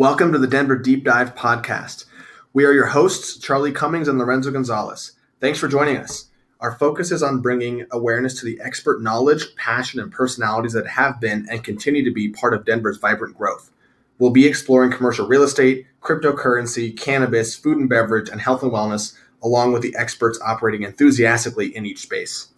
Welcome 0.00 0.32
to 0.32 0.38
the 0.38 0.46
Denver 0.46 0.78
Deep 0.78 1.04
Dive 1.04 1.34
Podcast. 1.34 2.06
We 2.54 2.64
are 2.64 2.72
your 2.72 2.86
hosts, 2.86 3.36
Charlie 3.36 3.70
Cummings 3.70 4.08
and 4.08 4.18
Lorenzo 4.18 4.50
Gonzalez. 4.50 5.12
Thanks 5.42 5.58
for 5.58 5.68
joining 5.68 5.98
us. 5.98 6.30
Our 6.58 6.72
focus 6.72 7.12
is 7.12 7.22
on 7.22 7.42
bringing 7.42 7.84
awareness 7.90 8.40
to 8.40 8.46
the 8.46 8.58
expert 8.62 9.02
knowledge, 9.02 9.54
passion, 9.56 10.00
and 10.00 10.10
personalities 10.10 10.72
that 10.72 10.86
have 10.86 11.20
been 11.20 11.46
and 11.50 11.62
continue 11.62 12.02
to 12.02 12.10
be 12.10 12.30
part 12.30 12.54
of 12.54 12.64
Denver's 12.64 12.96
vibrant 12.96 13.36
growth. 13.36 13.70
We'll 14.18 14.30
be 14.30 14.46
exploring 14.46 14.90
commercial 14.90 15.26
real 15.28 15.42
estate, 15.42 15.86
cryptocurrency, 16.00 16.98
cannabis, 16.98 17.54
food 17.54 17.76
and 17.76 17.86
beverage, 17.86 18.30
and 18.30 18.40
health 18.40 18.62
and 18.62 18.72
wellness, 18.72 19.14
along 19.42 19.74
with 19.74 19.82
the 19.82 19.94
experts 19.98 20.40
operating 20.40 20.82
enthusiastically 20.82 21.76
in 21.76 21.84
each 21.84 21.98
space. 21.98 22.48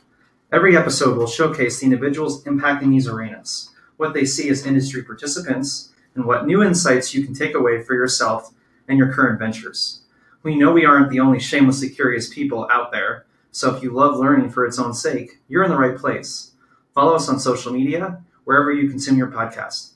Every 0.52 0.76
episode 0.76 1.18
will 1.18 1.26
showcase 1.26 1.80
the 1.80 1.86
individuals 1.86 2.44
impacting 2.44 2.90
these 2.90 3.08
arenas, 3.08 3.70
what 3.96 4.14
they 4.14 4.26
see 4.26 4.48
as 4.48 4.64
industry 4.64 5.02
participants, 5.02 5.88
and 6.14 6.24
what 6.26 6.46
new 6.46 6.62
insights 6.62 7.14
you 7.14 7.24
can 7.24 7.34
take 7.34 7.54
away 7.54 7.82
for 7.82 7.94
yourself 7.94 8.52
and 8.88 8.98
your 8.98 9.12
current 9.12 9.38
ventures. 9.38 10.02
We 10.42 10.56
know 10.56 10.72
we 10.72 10.84
aren't 10.84 11.10
the 11.10 11.20
only 11.20 11.38
shamelessly 11.38 11.88
curious 11.88 12.32
people 12.32 12.68
out 12.70 12.92
there, 12.92 13.24
so 13.50 13.74
if 13.74 13.82
you 13.82 13.90
love 13.90 14.18
learning 14.18 14.50
for 14.50 14.66
its 14.66 14.78
own 14.78 14.92
sake, 14.92 15.38
you're 15.48 15.64
in 15.64 15.70
the 15.70 15.78
right 15.78 15.96
place. 15.96 16.52
Follow 16.94 17.14
us 17.14 17.28
on 17.28 17.38
social 17.38 17.72
media, 17.72 18.22
wherever 18.44 18.72
you 18.72 18.90
consume 18.90 19.16
your 19.16 19.28
podcast. 19.28 19.92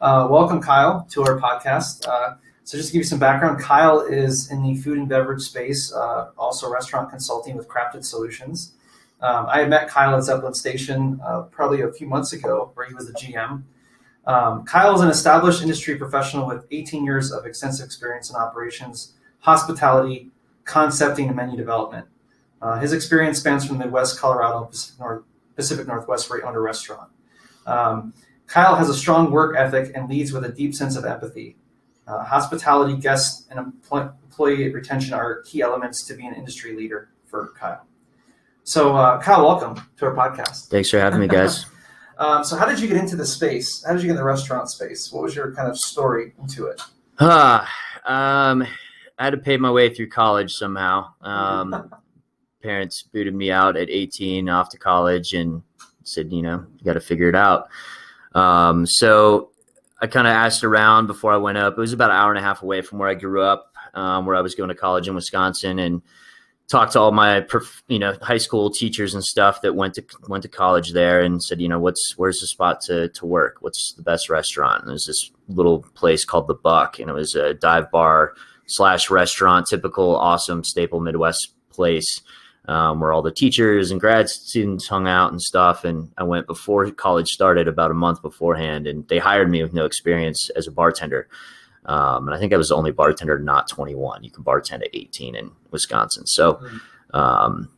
Uh, 0.00 0.28
welcome, 0.28 0.60
Kyle, 0.60 1.06
to 1.10 1.22
our 1.22 1.40
podcast. 1.40 2.06
Uh, 2.06 2.34
so, 2.64 2.76
just 2.76 2.88
to 2.88 2.92
give 2.92 3.00
you 3.00 3.04
some 3.04 3.18
background, 3.18 3.60
Kyle 3.60 4.00
is 4.00 4.50
in 4.50 4.62
the 4.62 4.74
food 4.74 4.98
and 4.98 5.08
beverage 5.08 5.42
space, 5.42 5.92
uh, 5.94 6.30
also 6.36 6.70
restaurant 6.70 7.10
consulting 7.10 7.56
with 7.56 7.68
Crafted 7.68 8.04
Solutions. 8.04 8.72
Um, 9.20 9.46
I 9.48 9.64
met 9.64 9.88
Kyle 9.88 10.16
at 10.16 10.24
Zeppelin 10.24 10.54
Station 10.54 11.20
uh, 11.24 11.42
probably 11.42 11.80
a 11.80 11.92
few 11.92 12.06
months 12.06 12.32
ago, 12.32 12.70
where 12.74 12.86
he 12.86 12.94
was 12.94 13.06
the 13.06 13.12
GM. 13.12 13.62
Um, 14.26 14.64
Kyle 14.64 14.94
is 14.94 15.00
an 15.00 15.08
established 15.08 15.62
industry 15.62 15.96
professional 15.96 16.46
with 16.46 16.64
18 16.70 17.04
years 17.04 17.30
of 17.32 17.46
extensive 17.46 17.84
experience 17.84 18.30
in 18.30 18.36
operations, 18.36 19.14
hospitality, 19.40 20.30
concepting, 20.64 21.28
and 21.28 21.36
menu 21.36 21.56
development. 21.56 22.06
Uh, 22.60 22.78
his 22.78 22.92
experience 22.92 23.38
spans 23.38 23.66
from 23.66 23.78
the 23.78 23.84
Midwest, 23.84 24.18
Colorado, 24.18 24.64
Pacific, 24.64 24.98
North, 24.98 25.22
Pacific 25.56 25.86
Northwest, 25.86 26.30
where 26.30 26.40
he 26.40 26.44
owned 26.44 26.56
a 26.56 26.60
restaurant. 26.60 27.10
Um, 27.66 28.14
Kyle 28.46 28.74
has 28.74 28.88
a 28.88 28.94
strong 28.94 29.30
work 29.30 29.56
ethic 29.56 29.92
and 29.94 30.08
leads 30.08 30.32
with 30.32 30.44
a 30.44 30.48
deep 30.50 30.74
sense 30.74 30.96
of 30.96 31.04
empathy. 31.04 31.56
Uh, 32.06 32.22
hospitality, 32.24 32.96
guest, 32.96 33.46
and 33.50 33.58
employee 33.90 34.72
retention 34.72 35.14
are 35.14 35.42
key 35.42 35.62
elements 35.62 36.02
to 36.04 36.14
being 36.14 36.28
an 36.28 36.34
industry 36.34 36.76
leader 36.76 37.10
for 37.26 37.52
Kyle. 37.58 37.86
So, 38.66 38.96
uh, 38.96 39.20
Kyle, 39.20 39.44
welcome 39.44 39.76
to 39.98 40.06
our 40.06 40.14
podcast. 40.14 40.68
Thanks 40.68 40.88
for 40.88 40.98
having 40.98 41.20
me, 41.20 41.28
guys. 41.28 41.66
um, 42.16 42.42
so, 42.42 42.56
how 42.56 42.64
did 42.64 42.80
you 42.80 42.88
get 42.88 42.96
into 42.96 43.14
the 43.14 43.26
space? 43.26 43.84
How 43.84 43.92
did 43.92 44.00
you 44.00 44.06
get 44.06 44.12
in 44.12 44.16
the 44.16 44.24
restaurant 44.24 44.70
space? 44.70 45.12
What 45.12 45.22
was 45.22 45.36
your 45.36 45.54
kind 45.54 45.68
of 45.68 45.78
story 45.78 46.32
into 46.40 46.66
it? 46.68 46.80
Uh, 47.18 47.66
um, 48.06 48.62
I 49.18 49.24
had 49.24 49.30
to 49.30 49.36
pay 49.36 49.58
my 49.58 49.70
way 49.70 49.94
through 49.94 50.08
college 50.08 50.50
somehow. 50.50 51.12
Um, 51.20 51.92
parents 52.62 53.02
booted 53.02 53.34
me 53.34 53.50
out 53.50 53.76
at 53.76 53.90
18 53.90 54.48
off 54.48 54.70
to 54.70 54.78
college 54.78 55.34
and 55.34 55.62
said, 56.04 56.32
you 56.32 56.40
know, 56.40 56.64
you 56.78 56.84
got 56.86 56.94
to 56.94 57.00
figure 57.00 57.28
it 57.28 57.36
out. 57.36 57.68
Um, 58.34 58.86
so 58.86 59.50
I 60.00 60.06
kind 60.06 60.26
of 60.26 60.32
asked 60.32 60.64
around 60.64 61.06
before 61.06 61.34
I 61.34 61.36
went 61.36 61.58
up. 61.58 61.74
It 61.74 61.80
was 61.80 61.92
about 61.92 62.10
an 62.10 62.16
hour 62.16 62.30
and 62.30 62.38
a 62.38 62.42
half 62.42 62.62
away 62.62 62.80
from 62.80 62.98
where 62.98 63.10
I 63.10 63.14
grew 63.14 63.42
up, 63.42 63.74
um, 63.92 64.24
where 64.24 64.34
I 64.34 64.40
was 64.40 64.54
going 64.54 64.70
to 64.70 64.74
college 64.74 65.06
in 65.06 65.14
Wisconsin, 65.14 65.78
and 65.78 66.00
talked 66.68 66.92
to 66.92 67.00
all 67.00 67.12
my 67.12 67.46
you 67.88 67.98
know 67.98 68.16
high 68.22 68.38
school 68.38 68.70
teachers 68.70 69.14
and 69.14 69.24
stuff 69.24 69.60
that 69.62 69.74
went 69.74 69.94
to 69.94 70.04
went 70.28 70.42
to 70.42 70.48
college 70.48 70.92
there, 70.92 71.20
and 71.20 71.42
said, 71.42 71.60
you 71.60 71.68
know, 71.68 71.78
what's 71.78 72.14
where's 72.16 72.40
the 72.40 72.46
spot 72.46 72.80
to 72.82 73.08
to 73.10 73.26
work? 73.26 73.56
What's 73.60 73.94
the 73.94 74.02
best 74.02 74.28
restaurant? 74.28 74.82
And 74.82 74.90
there's 74.90 75.06
this 75.06 75.30
little 75.48 75.82
place 75.94 76.24
called 76.24 76.48
the 76.48 76.54
Buck, 76.54 76.98
and 76.98 77.10
it 77.10 77.14
was 77.14 77.34
a 77.34 77.54
dive 77.54 77.90
bar 77.90 78.34
slash 78.66 79.10
restaurant, 79.10 79.66
typical 79.66 80.16
awesome 80.16 80.64
staple 80.64 81.00
Midwest 81.00 81.52
place 81.70 82.22
um, 82.66 83.00
where 83.00 83.12
all 83.12 83.22
the 83.22 83.32
teachers 83.32 83.90
and 83.90 84.00
grad 84.00 84.28
students 84.28 84.88
hung 84.88 85.06
out 85.06 85.30
and 85.30 85.40
stuff. 85.40 85.84
And 85.84 86.10
I 86.16 86.24
went 86.24 86.46
before 86.46 86.90
college 86.90 87.28
started, 87.28 87.68
about 87.68 87.90
a 87.90 87.94
month 87.94 88.22
beforehand, 88.22 88.86
and 88.86 89.06
they 89.08 89.18
hired 89.18 89.50
me 89.50 89.62
with 89.62 89.74
no 89.74 89.84
experience 89.84 90.50
as 90.50 90.66
a 90.66 90.72
bartender. 90.72 91.28
Um, 91.86 92.28
and 92.28 92.34
I 92.34 92.38
think 92.38 92.52
I 92.52 92.56
was 92.56 92.68
the 92.68 92.76
only 92.76 92.92
bartender 92.92 93.38
not 93.38 93.68
21. 93.68 94.24
You 94.24 94.30
can 94.30 94.44
bartend 94.44 94.82
at 94.82 94.90
18 94.92 95.34
in 95.34 95.50
Wisconsin. 95.70 96.26
So 96.26 96.60
um, 97.12 97.68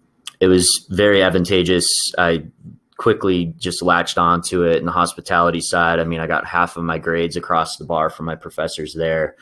it 0.40 0.46
was 0.46 0.86
very 0.90 1.22
advantageous. 1.22 1.86
I 2.16 2.46
quickly 2.98 3.54
just 3.58 3.82
latched 3.82 4.16
onto 4.16 4.62
it 4.62 4.76
in 4.76 4.86
the 4.86 4.92
hospitality 4.92 5.60
side. 5.60 5.98
I 5.98 6.04
mean, 6.04 6.20
I 6.20 6.26
got 6.26 6.46
half 6.46 6.76
of 6.76 6.84
my 6.84 6.98
grades 6.98 7.36
across 7.36 7.76
the 7.76 7.84
bar 7.84 8.10
from 8.10 8.26
my 8.26 8.36
professors 8.36 8.94
there 8.94 9.36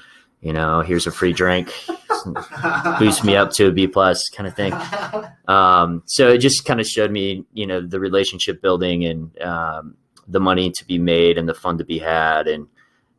you 0.44 0.52
know, 0.52 0.82
here's 0.82 1.06
a 1.06 1.10
free 1.10 1.32
drink, 1.32 1.72
boost 2.98 3.24
me 3.24 3.34
up 3.34 3.50
to 3.52 3.68
a 3.68 3.72
B 3.72 3.86
plus 3.86 4.28
kind 4.28 4.46
of 4.46 4.54
thing. 4.54 4.74
Um, 5.48 6.02
so 6.04 6.28
it 6.28 6.38
just 6.38 6.66
kind 6.66 6.80
of 6.80 6.86
showed 6.86 7.10
me, 7.10 7.46
you 7.54 7.66
know, 7.66 7.80
the 7.80 7.98
relationship 7.98 8.60
building 8.60 9.06
and 9.06 9.40
um, 9.40 9.96
the 10.28 10.40
money 10.40 10.70
to 10.70 10.84
be 10.84 10.98
made 10.98 11.38
and 11.38 11.48
the 11.48 11.54
fun 11.54 11.78
to 11.78 11.84
be 11.84 11.98
had, 11.98 12.46
and 12.46 12.66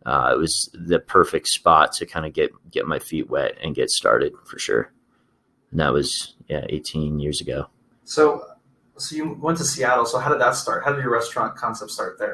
uh, 0.05 0.31
it 0.33 0.37
was 0.37 0.69
the 0.73 0.99
perfect 0.99 1.47
spot 1.47 1.91
to 1.93 2.05
kind 2.05 2.25
of 2.25 2.33
get 2.33 2.51
get 2.71 2.87
my 2.87 2.99
feet 2.99 3.29
wet 3.29 3.57
and 3.61 3.75
get 3.75 3.89
started 3.89 4.33
for 4.45 4.59
sure. 4.59 4.91
And 5.71 5.79
that 5.79 5.91
was 5.91 6.35
yeah, 6.47 6.65
18 6.69 7.19
years 7.19 7.41
ago. 7.41 7.67
So, 8.03 8.45
so 8.97 9.15
you 9.15 9.33
went 9.33 9.57
to 9.57 9.63
Seattle. 9.63 10.05
So 10.05 10.19
how 10.19 10.29
did 10.29 10.39
that 10.39 10.55
start? 10.55 10.83
How 10.85 10.93
did 10.93 11.01
your 11.01 11.11
restaurant 11.11 11.55
concept 11.55 11.91
start 11.91 12.19
there? 12.19 12.33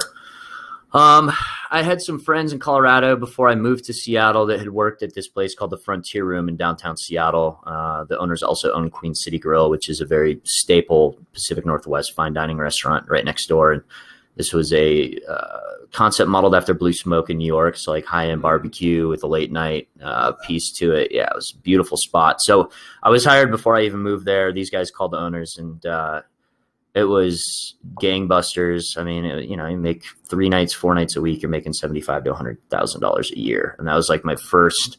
Um, 0.94 1.32
I 1.70 1.84
had 1.84 2.02
some 2.02 2.20
friends 2.20 2.52
in 2.52 2.60
Colorado 2.60 3.16
before 3.16 3.48
I 3.48 3.56
moved 3.56 3.86
to 3.86 3.94
Seattle 3.94 4.46
that 4.48 4.60
had 4.60 4.70
worked 4.70 5.02
at 5.02 5.16
this 5.16 5.30
place 5.30 5.56
called 5.56 5.72
the 5.72 5.78
Frontier 5.78 6.26
Room 6.26 6.50
in 6.50 6.58
downtown 6.58 6.98
Seattle. 6.98 7.64
Uh, 7.66 8.04
the 8.04 8.20
owners 8.20 8.44
also 8.44 8.74
own 8.74 8.90
Queen 8.90 9.16
City 9.16 9.40
Grill, 9.40 9.70
which 9.70 9.88
is 9.88 10.02
a 10.02 10.06
very 10.06 10.42
staple 10.44 11.18
Pacific 11.32 11.66
Northwest 11.66 12.14
fine 12.14 12.34
dining 12.34 12.58
restaurant 12.58 13.06
right 13.08 13.24
next 13.24 13.48
door. 13.48 13.72
And 13.72 13.84
this 14.36 14.54
was 14.54 14.72
a 14.74 15.18
uh, 15.28 15.60
concept 15.92 16.30
modeled 16.30 16.56
after 16.56 16.74
Blue 16.74 16.94
Smoke 16.94 17.30
in 17.30 17.38
New 17.38 17.46
York, 17.46 17.76
so 17.76 17.92
like 17.92 18.06
high 18.06 18.30
end 18.30 18.42
barbecue 18.42 19.08
with 19.08 19.24
a 19.24 19.28
late 19.28 19.52
night 19.52 19.90
uh, 20.02 20.32
piece 20.48 20.72
to 20.74 20.94
it. 20.94 21.12
Yeah, 21.12 21.26
it 21.26 21.36
was 21.36 21.52
a 21.52 21.62
beautiful 21.62 21.98
spot. 21.98 22.42
So 22.42 22.72
I 23.04 23.10
was 23.10 23.26
hired 23.26 23.52
before 23.52 23.76
I 23.76 23.84
even 23.84 24.00
moved 24.00 24.26
there. 24.26 24.52
These 24.52 24.70
guys 24.70 24.90
called 24.90 25.12
the 25.12 25.18
owners, 25.20 25.58
and 25.58 25.86
uh, 25.86 26.22
it 26.96 27.04
was 27.04 27.76
gangbusters. 28.02 28.98
I 28.98 29.04
mean, 29.04 29.26
it, 29.26 29.46
you 29.46 29.58
know, 29.58 29.68
you 29.68 29.78
make 29.78 30.04
three 30.30 30.50
nights, 30.50 30.74
four 30.74 30.96
nights 30.96 31.16
a 31.16 31.22
week, 31.22 31.42
you're 31.42 31.50
making 31.50 31.74
seventy-five 31.74 32.24
to 32.24 32.34
hundred 32.34 32.58
thousand 32.70 33.02
dollars 33.02 33.32
a 33.32 33.40
year, 33.40 33.76
and 33.78 33.88
that 33.88 33.96
was 33.96 34.10
like 34.10 34.26
my 34.26 34.36
first. 34.36 34.98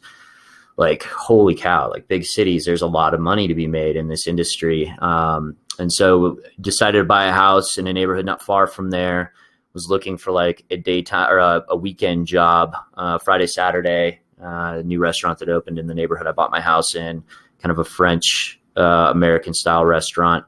Like 0.79 1.03
holy 1.03 1.55
cow! 1.55 1.91
Like 1.91 2.09
big 2.09 2.25
cities, 2.25 2.65
there's 2.65 2.81
a 2.81 2.87
lot 2.87 3.13
of 3.13 3.21
money 3.21 3.47
to 3.47 3.55
be 3.55 3.67
made 3.67 3.95
in 3.95 4.09
this 4.09 4.27
industry. 4.27 4.93
Um, 5.01 5.55
and 5.79 5.93
so 5.93 6.39
decided 6.61 6.99
to 6.99 7.05
buy 7.05 7.27
a 7.27 7.33
house 7.33 7.79
in 7.79 7.87
a 7.87 7.93
neighborhood 7.93 8.27
not 8.27 8.43
far 8.43 8.67
from 8.67 8.91
there. 8.91 9.33
Was 9.75 9.89
looking 9.89 10.19
for 10.19 10.33
like 10.33 10.65
a 10.71 10.77
daytime 10.77 11.31
or 11.31 11.39
a, 11.39 11.65
a 11.71 11.77
weekend 11.77 12.27
job, 12.27 12.77
uh, 12.95 13.19
Friday, 13.19 13.47
Saturday. 13.47 14.21
Uh, 14.43 14.79
a 14.79 14.83
new 14.83 14.99
restaurant 14.99 15.39
that 15.39 15.49
opened 15.49 15.79
in 15.79 15.87
the 15.87 15.95
neighborhood 15.95 16.27
I 16.27 16.33
bought 16.33 16.51
my 16.51 16.61
house 16.61 16.95
in, 16.95 17.23
kind 17.61 17.71
of 17.71 17.79
a 17.79 17.85
French 17.85 18.61
uh, 18.77 19.09
American 19.11 19.55
style 19.55 19.85
restaurant 19.85 20.45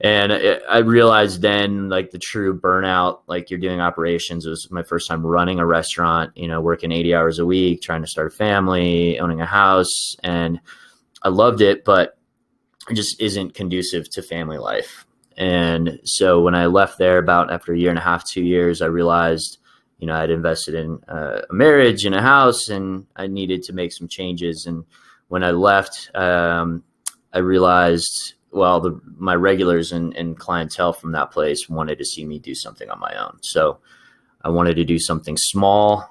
and 0.00 0.30
it, 0.30 0.62
I 0.68 0.78
realized 0.78 1.40
then 1.40 1.88
like 1.88 2.10
the 2.10 2.18
true 2.18 2.58
burnout, 2.58 3.20
like 3.26 3.50
you're 3.50 3.60
doing 3.60 3.80
operations. 3.80 4.44
It 4.44 4.50
was 4.50 4.70
my 4.70 4.82
first 4.82 5.08
time 5.08 5.24
running 5.24 5.58
a 5.58 5.66
restaurant, 5.66 6.32
you 6.36 6.48
know, 6.48 6.60
working 6.60 6.92
80 6.92 7.14
hours 7.14 7.38
a 7.38 7.46
week, 7.46 7.80
trying 7.80 8.02
to 8.02 8.08
start 8.08 8.26
a 8.26 8.36
family, 8.36 9.18
owning 9.18 9.40
a 9.40 9.46
house. 9.46 10.16
And 10.22 10.60
I 11.22 11.30
loved 11.30 11.62
it, 11.62 11.84
but 11.84 12.15
just 12.92 13.20
isn't 13.20 13.54
conducive 13.54 14.08
to 14.10 14.22
family 14.22 14.58
life. 14.58 15.06
And 15.36 16.00
so 16.04 16.40
when 16.40 16.54
I 16.54 16.66
left 16.66 16.98
there 16.98 17.18
about 17.18 17.52
after 17.52 17.72
a 17.72 17.78
year 17.78 17.90
and 17.90 17.98
a 17.98 18.02
half, 18.02 18.24
two 18.24 18.42
years, 18.42 18.80
I 18.80 18.86
realized, 18.86 19.58
you 19.98 20.06
know, 20.06 20.14
I'd 20.14 20.30
invested 20.30 20.74
in 20.74 20.98
a 21.08 21.42
marriage 21.50 22.06
and 22.06 22.14
a 22.14 22.22
house 22.22 22.68
and 22.68 23.06
I 23.16 23.26
needed 23.26 23.62
to 23.64 23.72
make 23.72 23.92
some 23.92 24.08
changes. 24.08 24.66
And 24.66 24.84
when 25.28 25.42
I 25.42 25.50
left, 25.50 26.10
um, 26.14 26.84
I 27.32 27.38
realized 27.38 28.34
well, 28.56 28.80
the, 28.80 28.98
my 29.18 29.34
regulars 29.34 29.92
and, 29.92 30.16
and 30.16 30.38
clientele 30.38 30.94
from 30.94 31.12
that 31.12 31.30
place 31.30 31.68
wanted 31.68 31.98
to 31.98 32.04
see 32.06 32.24
me 32.24 32.38
do 32.38 32.54
something 32.54 32.88
on 32.88 32.98
my 32.98 33.14
own. 33.14 33.38
So 33.42 33.78
I 34.42 34.48
wanted 34.48 34.76
to 34.76 34.84
do 34.84 34.98
something 34.98 35.36
small 35.36 36.10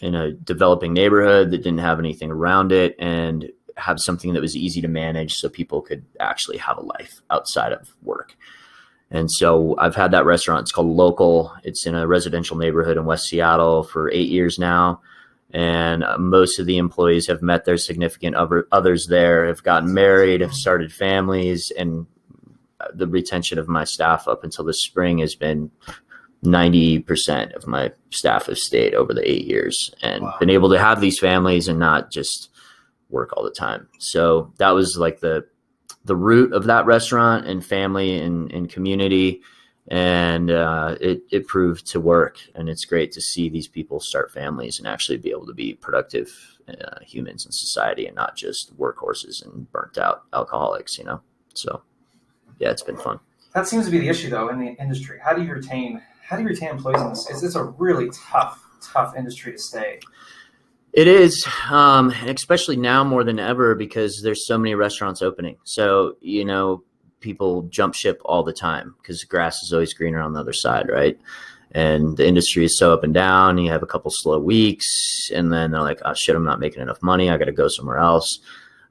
in 0.00 0.16
a 0.16 0.32
developing 0.32 0.92
neighborhood 0.92 1.52
that 1.52 1.58
didn't 1.58 1.78
have 1.78 2.00
anything 2.00 2.30
around 2.30 2.72
it 2.72 2.96
and 2.98 3.50
have 3.76 4.00
something 4.00 4.32
that 4.34 4.40
was 4.40 4.56
easy 4.56 4.80
to 4.80 4.88
manage 4.88 5.34
so 5.36 5.48
people 5.48 5.80
could 5.82 6.04
actually 6.20 6.56
have 6.58 6.78
a 6.78 6.82
life 6.82 7.20
outside 7.30 7.72
of 7.72 7.92
work. 8.02 8.34
And 9.10 9.30
so 9.30 9.76
I've 9.78 9.94
had 9.94 10.10
that 10.12 10.24
restaurant. 10.24 10.62
It's 10.62 10.72
called 10.72 10.88
Local. 10.88 11.52
It's 11.62 11.86
in 11.86 11.94
a 11.94 12.06
residential 12.06 12.56
neighborhood 12.56 12.96
in 12.96 13.04
West 13.04 13.26
Seattle 13.28 13.82
for 13.84 14.10
eight 14.10 14.28
years 14.28 14.58
now 14.58 15.00
and 15.52 16.02
uh, 16.02 16.18
most 16.18 16.58
of 16.58 16.66
the 16.66 16.76
employees 16.76 17.28
have 17.28 17.40
met 17.40 17.64
their 17.64 17.76
significant 17.76 18.34
other, 18.36 18.66
others 18.72 19.06
there, 19.06 19.46
have 19.46 19.62
gotten 19.62 19.94
married, 19.94 20.40
have 20.40 20.52
started 20.52 20.92
families, 20.92 21.70
and 21.78 22.06
uh, 22.80 22.86
the 22.92 23.06
retention 23.06 23.58
of 23.58 23.68
my 23.68 23.84
staff 23.84 24.26
up 24.26 24.42
until 24.44 24.64
the 24.64 24.74
spring 24.74 25.18
has 25.18 25.34
been 25.34 25.70
90% 26.44 27.54
of 27.54 27.66
my 27.66 27.92
staff 28.10 28.46
have 28.46 28.58
stayed 28.58 28.94
over 28.94 29.14
the 29.14 29.28
eight 29.28 29.46
years 29.46 29.94
and 30.02 30.22
Wow. 30.24 30.36
been 30.38 30.50
able 30.50 30.68
to 30.70 30.78
have 30.78 31.00
these 31.00 31.18
families 31.18 31.68
and 31.68 31.78
not 31.78 32.10
just 32.10 32.50
work 33.10 33.32
all 33.36 33.44
the 33.44 33.50
time. 33.50 33.88
So 33.98 34.52
that 34.58 34.70
was 34.70 34.96
like 34.96 35.20
the 35.20 35.46
the 36.04 36.16
root 36.16 36.52
of 36.52 36.64
that 36.64 36.86
restaurant 36.86 37.46
and 37.46 37.64
family 37.64 38.18
and, 38.18 38.50
and 38.52 38.70
community. 38.70 39.42
And 39.88 40.50
uh, 40.50 40.96
it, 41.00 41.22
it 41.30 41.46
proved 41.46 41.86
to 41.88 42.00
work. 42.00 42.38
And 42.54 42.68
it's 42.68 42.84
great 42.84 43.12
to 43.12 43.20
see 43.20 43.48
these 43.48 43.68
people 43.68 44.00
start 44.00 44.32
families 44.32 44.78
and 44.78 44.86
actually 44.86 45.18
be 45.18 45.30
able 45.30 45.46
to 45.46 45.54
be 45.54 45.74
productive 45.74 46.58
uh, 46.68 47.00
humans 47.02 47.44
in 47.44 47.52
society 47.52 48.06
and 48.06 48.14
not 48.14 48.36
just 48.36 48.76
workhorses 48.78 49.44
and 49.44 49.70
burnt 49.72 49.98
out 49.98 50.24
alcoholics, 50.32 50.96
you 50.96 51.04
know? 51.04 51.20
So, 51.54 51.82
yeah, 52.58 52.70
it's 52.70 52.82
been 52.82 52.96
fun. 52.96 53.20
That 53.54 53.66
seems 53.66 53.84
to 53.86 53.90
be 53.90 53.98
the 53.98 54.08
issue, 54.08 54.30
though, 54.30 54.48
in 54.48 54.58
the 54.60 54.76
industry. 54.80 55.18
How 55.22 55.32
do 55.34 55.42
you 55.42 55.52
retain 55.52 56.02
how 56.28 56.36
do 56.36 56.42
you 56.42 56.48
retain 56.48 56.70
employees 56.70 57.00
in 57.00 57.08
this? 57.10 57.30
It's, 57.30 57.42
it's 57.44 57.54
a 57.54 57.62
really 57.62 58.10
tough, 58.10 58.60
tough 58.82 59.16
industry 59.16 59.52
to 59.52 59.58
stay. 59.58 60.00
It 60.96 61.08
is, 61.08 61.46
um, 61.70 62.08
especially 62.24 62.78
now 62.78 63.04
more 63.04 63.22
than 63.22 63.38
ever 63.38 63.74
because 63.74 64.22
there's 64.22 64.46
so 64.46 64.56
many 64.56 64.74
restaurants 64.74 65.20
opening. 65.20 65.58
So 65.64 66.16
you 66.22 66.42
know, 66.42 66.84
people 67.20 67.64
jump 67.64 67.94
ship 67.94 68.22
all 68.24 68.42
the 68.42 68.54
time 68.54 68.94
because 69.02 69.22
grass 69.24 69.62
is 69.62 69.74
always 69.74 69.92
greener 69.92 70.22
on 70.22 70.32
the 70.32 70.40
other 70.40 70.54
side, 70.54 70.88
right? 70.88 71.20
And 71.72 72.16
the 72.16 72.26
industry 72.26 72.64
is 72.64 72.78
so 72.78 72.94
up 72.94 73.04
and 73.04 73.12
down. 73.12 73.58
You 73.58 73.70
have 73.70 73.82
a 73.82 73.86
couple 73.86 74.10
slow 74.10 74.38
weeks, 74.38 75.30
and 75.34 75.52
then 75.52 75.70
they're 75.70 75.82
like, 75.82 76.00
"Oh 76.02 76.14
shit, 76.14 76.34
I'm 76.34 76.44
not 76.44 76.60
making 76.60 76.80
enough 76.80 77.02
money. 77.02 77.28
I 77.28 77.36
got 77.36 77.44
to 77.44 77.52
go 77.52 77.68
somewhere 77.68 77.98
else." 77.98 78.38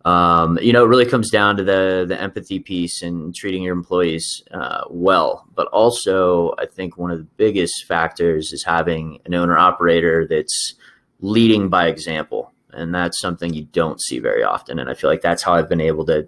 Um, 0.06 0.60
you 0.62 0.74
know, 0.74 0.86
it 0.86 0.88
really 0.88 1.08
comes 1.08 1.31
down 1.31 1.58
to 1.58 1.63
the 1.63 2.06
the 2.08 2.22
empathy 2.22 2.60
piece 2.60 3.01
and 3.01 3.34
treating 3.34 3.63
your 3.63 3.74
employees 3.74 4.44
uh, 4.51 4.84
well. 4.92 5.48
But 5.56 5.69
also, 5.69 6.54
I 6.60 6.68
think 6.68 7.00
one 7.00 7.10
of 7.10 7.18
the 7.18 7.28
biggest 7.38 7.86
factors 7.86 8.54
is 8.54 8.63
having 8.63 9.22
an 9.25 9.34
owner 9.34 9.58
operator 9.58 10.28
that's 10.28 10.75
leading 11.19 11.69
by 11.69 11.88
example 11.88 12.51
and 12.73 12.94
that's 12.94 13.19
something 13.19 13.53
you 13.53 13.63
don't 13.71 14.01
see 14.01 14.19
very 14.19 14.44
often 14.44 14.79
and 14.79 14.89
i 14.89 14.94
feel 14.94 15.09
like 15.09 15.21
that's 15.21 15.44
how 15.44 15.53
i've 15.53 15.69
been 15.69 15.81
able 15.81 16.06
to 16.06 16.27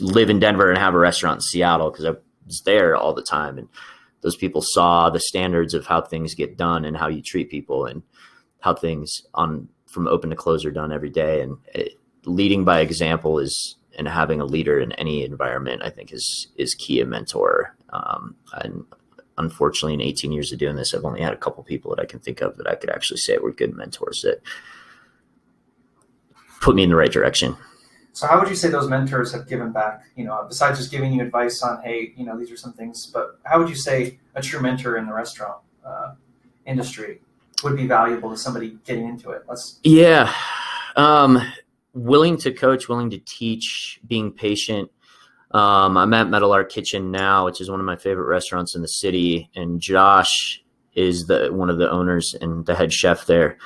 live 0.00 0.30
in 0.30 0.38
denver 0.38 0.68
and 0.70 0.78
have 0.78 0.94
a 0.94 0.98
restaurant 0.98 1.38
in 1.38 1.42
seattle 1.42 1.90
because 1.90 2.04
i 2.04 2.12
was 2.46 2.62
there 2.64 2.96
all 2.96 3.14
the 3.14 3.22
time 3.22 3.58
and 3.58 3.68
those 4.22 4.36
people 4.36 4.62
saw 4.62 5.08
the 5.08 5.20
standards 5.20 5.74
of 5.74 5.86
how 5.86 6.00
things 6.00 6.34
get 6.34 6.56
done 6.56 6.84
and 6.84 6.96
how 6.96 7.08
you 7.08 7.22
treat 7.22 7.50
people 7.50 7.86
and 7.86 8.02
how 8.60 8.74
things 8.74 9.22
on 9.34 9.68
from 9.86 10.06
open 10.06 10.30
to 10.30 10.36
close 10.36 10.64
are 10.64 10.70
done 10.70 10.92
every 10.92 11.10
day 11.10 11.40
and 11.42 11.56
it, 11.74 11.94
leading 12.24 12.64
by 12.64 12.80
example 12.80 13.38
is 13.38 13.76
and 13.98 14.06
having 14.08 14.40
a 14.40 14.44
leader 14.44 14.78
in 14.78 14.92
any 14.92 15.24
environment 15.24 15.82
i 15.84 15.90
think 15.90 16.12
is 16.12 16.48
is 16.56 16.74
key 16.74 17.00
a 17.00 17.06
mentor 17.06 17.74
um, 17.92 18.34
and 18.54 18.84
unfortunately 19.40 19.94
in 19.94 20.00
18 20.00 20.32
years 20.32 20.52
of 20.52 20.58
doing 20.58 20.76
this 20.76 20.94
i've 20.94 21.04
only 21.04 21.20
had 21.20 21.32
a 21.32 21.36
couple 21.36 21.62
people 21.64 21.94
that 21.94 22.00
i 22.00 22.06
can 22.06 22.20
think 22.20 22.40
of 22.40 22.56
that 22.56 22.68
i 22.68 22.74
could 22.74 22.90
actually 22.90 23.16
say 23.16 23.36
were 23.38 23.52
good 23.52 23.74
mentors 23.74 24.22
that 24.22 24.40
put 26.60 26.74
me 26.76 26.82
in 26.84 26.90
the 26.90 26.96
right 26.96 27.12
direction 27.12 27.56
So, 28.12 28.26
how 28.26 28.40
would 28.40 28.48
you 28.48 28.56
say 28.56 28.68
those 28.70 28.88
mentors 28.88 29.32
have 29.32 29.46
given 29.46 29.70
back? 29.70 30.02
You 30.16 30.24
know, 30.24 30.44
besides 30.48 30.78
just 30.78 30.90
giving 30.90 31.12
you 31.12 31.22
advice 31.22 31.62
on, 31.62 31.80
hey, 31.82 32.12
you 32.16 32.24
know, 32.26 32.36
these 32.36 32.50
are 32.50 32.56
some 32.56 32.72
things, 32.72 33.06
but 33.06 33.38
how 33.44 33.60
would 33.60 33.68
you 33.68 33.76
say 33.76 34.18
a 34.34 34.42
true 34.42 34.60
mentor 34.60 34.96
in 34.96 35.06
the 35.06 35.14
restaurant 35.14 35.58
uh, 35.86 36.14
industry 36.66 37.20
would 37.62 37.76
be 37.76 37.86
valuable 37.86 38.28
to 38.30 38.36
somebody 38.36 38.78
getting 38.84 39.06
into 39.06 39.30
it? 39.30 39.44
Let's. 39.48 39.78
yeah 39.84 40.32
um, 40.96 41.40
willing 41.94 42.36
to 42.38 42.52
coach 42.52 42.88
willing 42.88 43.10
to 43.10 43.18
teach 43.18 44.00
being 44.06 44.32
patient 44.32 44.90
um, 45.52 45.96
i'm 45.96 46.14
at 46.14 46.28
metal 46.28 46.52
art 46.52 46.70
kitchen 46.70 47.10
now 47.10 47.44
which 47.44 47.60
is 47.60 47.70
one 47.70 47.80
of 47.80 47.86
my 47.86 47.96
favorite 47.96 48.26
restaurants 48.26 48.74
in 48.74 48.82
the 48.82 48.88
city 48.88 49.50
and 49.54 49.80
josh 49.80 50.62
is 50.94 51.26
the 51.26 51.48
one 51.52 51.70
of 51.70 51.78
the 51.78 51.90
owners 51.90 52.34
and 52.40 52.66
the 52.66 52.74
head 52.74 52.92
chef 52.92 53.26
there. 53.26 53.58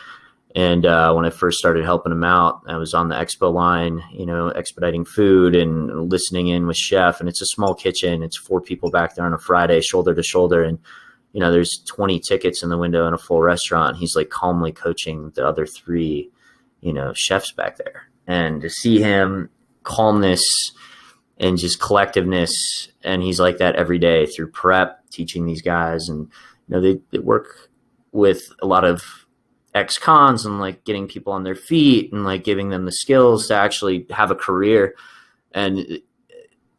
And 0.56 0.86
uh, 0.86 1.12
when 1.12 1.24
i 1.24 1.30
first 1.30 1.58
started 1.58 1.84
helping 1.84 2.12
him 2.12 2.22
out 2.22 2.62
i 2.68 2.76
was 2.76 2.94
on 2.94 3.08
the 3.08 3.16
expo 3.16 3.52
line 3.52 4.02
you 4.12 4.24
know 4.24 4.48
expediting 4.48 5.04
food 5.04 5.56
and 5.56 6.08
listening 6.10 6.48
in 6.48 6.66
with 6.66 6.76
chef 6.76 7.18
and 7.18 7.28
it's 7.28 7.42
a 7.42 7.46
small 7.46 7.74
kitchen. 7.74 8.22
It's 8.22 8.36
four 8.36 8.60
people 8.60 8.90
back 8.90 9.14
there 9.14 9.26
on 9.26 9.34
a 9.34 9.38
friday 9.38 9.80
shoulder 9.80 10.14
to 10.14 10.22
shoulder 10.22 10.62
and 10.62 10.78
you 11.32 11.40
know 11.40 11.50
there's 11.50 11.82
20 11.86 12.20
tickets 12.20 12.62
in 12.62 12.68
the 12.68 12.78
window 12.78 13.08
in 13.08 13.14
a 13.14 13.18
full 13.18 13.42
restaurant. 13.42 13.96
He's 13.96 14.14
like 14.14 14.30
calmly 14.30 14.70
coaching 14.70 15.32
the 15.34 15.44
other 15.44 15.66
three 15.66 16.30
you 16.80 16.92
know 16.92 17.12
chefs 17.14 17.50
back 17.50 17.76
there. 17.78 18.08
And 18.28 18.60
to 18.62 18.70
see 18.70 19.00
him 19.00 19.50
calmness 19.82 20.72
and 21.38 21.58
just 21.58 21.80
collectiveness. 21.80 22.52
And 23.02 23.22
he's 23.22 23.40
like 23.40 23.58
that 23.58 23.76
every 23.76 23.98
day 23.98 24.26
through 24.26 24.50
prep 24.52 25.08
teaching 25.10 25.46
these 25.46 25.62
guys. 25.62 26.08
And 26.08 26.28
you 26.68 26.74
know 26.74 26.80
they, 26.80 27.00
they 27.10 27.18
work 27.18 27.70
with 28.12 28.42
a 28.62 28.66
lot 28.66 28.84
of 28.84 29.02
ex-cons 29.74 30.46
and 30.46 30.60
like 30.60 30.84
getting 30.84 31.08
people 31.08 31.32
on 31.32 31.42
their 31.42 31.56
feet 31.56 32.12
and 32.12 32.24
like 32.24 32.44
giving 32.44 32.68
them 32.68 32.84
the 32.84 32.92
skills 32.92 33.48
to 33.48 33.54
actually 33.54 34.06
have 34.10 34.30
a 34.30 34.36
career. 34.36 34.94
And 35.52 36.00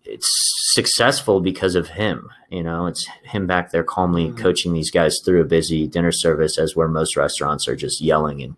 it's 0.04 0.30
successful 0.74 1.40
because 1.42 1.74
of 1.74 1.88
him 1.88 2.30
you 2.50 2.62
know 2.62 2.86
it's 2.86 3.08
him 3.24 3.48
back 3.48 3.72
there 3.72 3.84
calmly 3.84 4.28
Mhm. 4.30 4.38
coaching 4.38 4.74
these 4.74 4.92
guys 4.92 5.20
through 5.24 5.42
a 5.42 5.46
busy 5.46 5.88
dinner 5.88 6.12
service 6.12 6.60
as 6.60 6.76
where 6.76 6.88
most 6.88 7.16
restaurants 7.18 7.68
are 7.68 7.76
just 7.76 8.02
yelling 8.02 8.44
and 8.44 8.56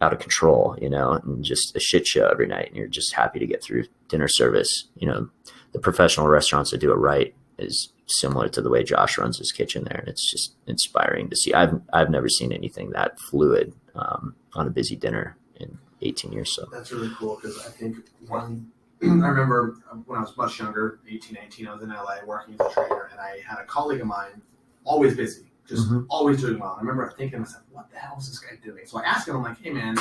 out 0.00 0.12
of 0.14 0.18
control 0.18 0.76
you 0.80 0.88
know 0.88 1.12
and 1.12 1.44
just 1.44 1.76
a 1.76 1.80
shit 1.80 2.06
show 2.06 2.26
every 2.28 2.46
night. 2.46 2.68
And 2.68 2.76
you're 2.76 2.86
just 2.86 3.12
happy 3.12 3.38
to 3.38 3.46
get 3.46 3.62
through 3.62 3.84
dinner 4.12 4.28
service 4.28 4.88
you 4.96 5.08
know 5.08 5.28
the 5.72 5.78
professional 5.78 6.28
restaurants 6.28 6.70
that 6.70 6.78
do 6.78 6.92
it 6.92 6.96
right 6.96 7.34
is 7.58 7.92
similar 8.06 8.46
to 8.48 8.60
the 8.60 8.68
way 8.68 8.82
Josh 8.84 9.16
runs 9.16 9.38
his 9.38 9.52
kitchen 9.52 9.84
there, 9.84 9.98
and 10.00 10.08
it's 10.08 10.30
just 10.30 10.54
inspiring 10.66 11.30
to 11.30 11.36
see. 11.36 11.54
I've 11.54 11.80
I've 11.94 12.10
never 12.10 12.28
seen 12.28 12.52
anything 12.52 12.90
that 12.90 13.18
fluid 13.30 13.72
um, 13.94 14.34
on 14.54 14.66
a 14.66 14.70
busy 14.70 14.96
dinner 14.96 15.36
in 15.56 15.78
18 16.02 16.32
years. 16.32 16.54
So 16.54 16.66
That's 16.72 16.92
really 16.92 17.10
cool 17.18 17.36
because 17.36 17.58
I 17.66 17.70
think 17.70 17.96
one, 18.26 18.70
I 19.02 19.06
remember 19.06 19.76
when 20.06 20.18
I 20.18 20.22
was 20.22 20.36
much 20.36 20.58
younger, 20.58 20.98
18, 21.08 21.34
19, 21.40 21.66
I 21.68 21.72
was 21.74 21.82
in 21.82 21.88
LA 21.90 22.16
working 22.26 22.54
as 22.60 22.66
a 22.66 22.74
trainer, 22.74 23.08
and 23.12 23.20
I 23.20 23.38
had 23.46 23.58
a 23.60 23.64
colleague 23.64 24.00
of 24.02 24.06
mine, 24.06 24.42
always 24.84 25.14
busy, 25.16 25.46
just 25.66 25.88
Mhm. 25.88 26.06
always 26.10 26.40
doing 26.40 26.58
well. 26.58 26.76
And 26.78 26.86
I 26.86 26.90
remember 26.90 27.10
thinking 27.16 27.36
to 27.38 27.40
myself, 27.40 27.62
what 27.70 27.90
the 27.90 27.98
hell 27.98 28.16
is 28.18 28.28
this 28.28 28.40
guy 28.40 28.56
doing? 28.62 28.84
So 28.86 28.98
I 28.98 29.04
asked 29.04 29.26
him, 29.28 29.36
I'm 29.36 29.42
like, 29.42 29.58
hey 29.62 29.70
man, 29.70 29.96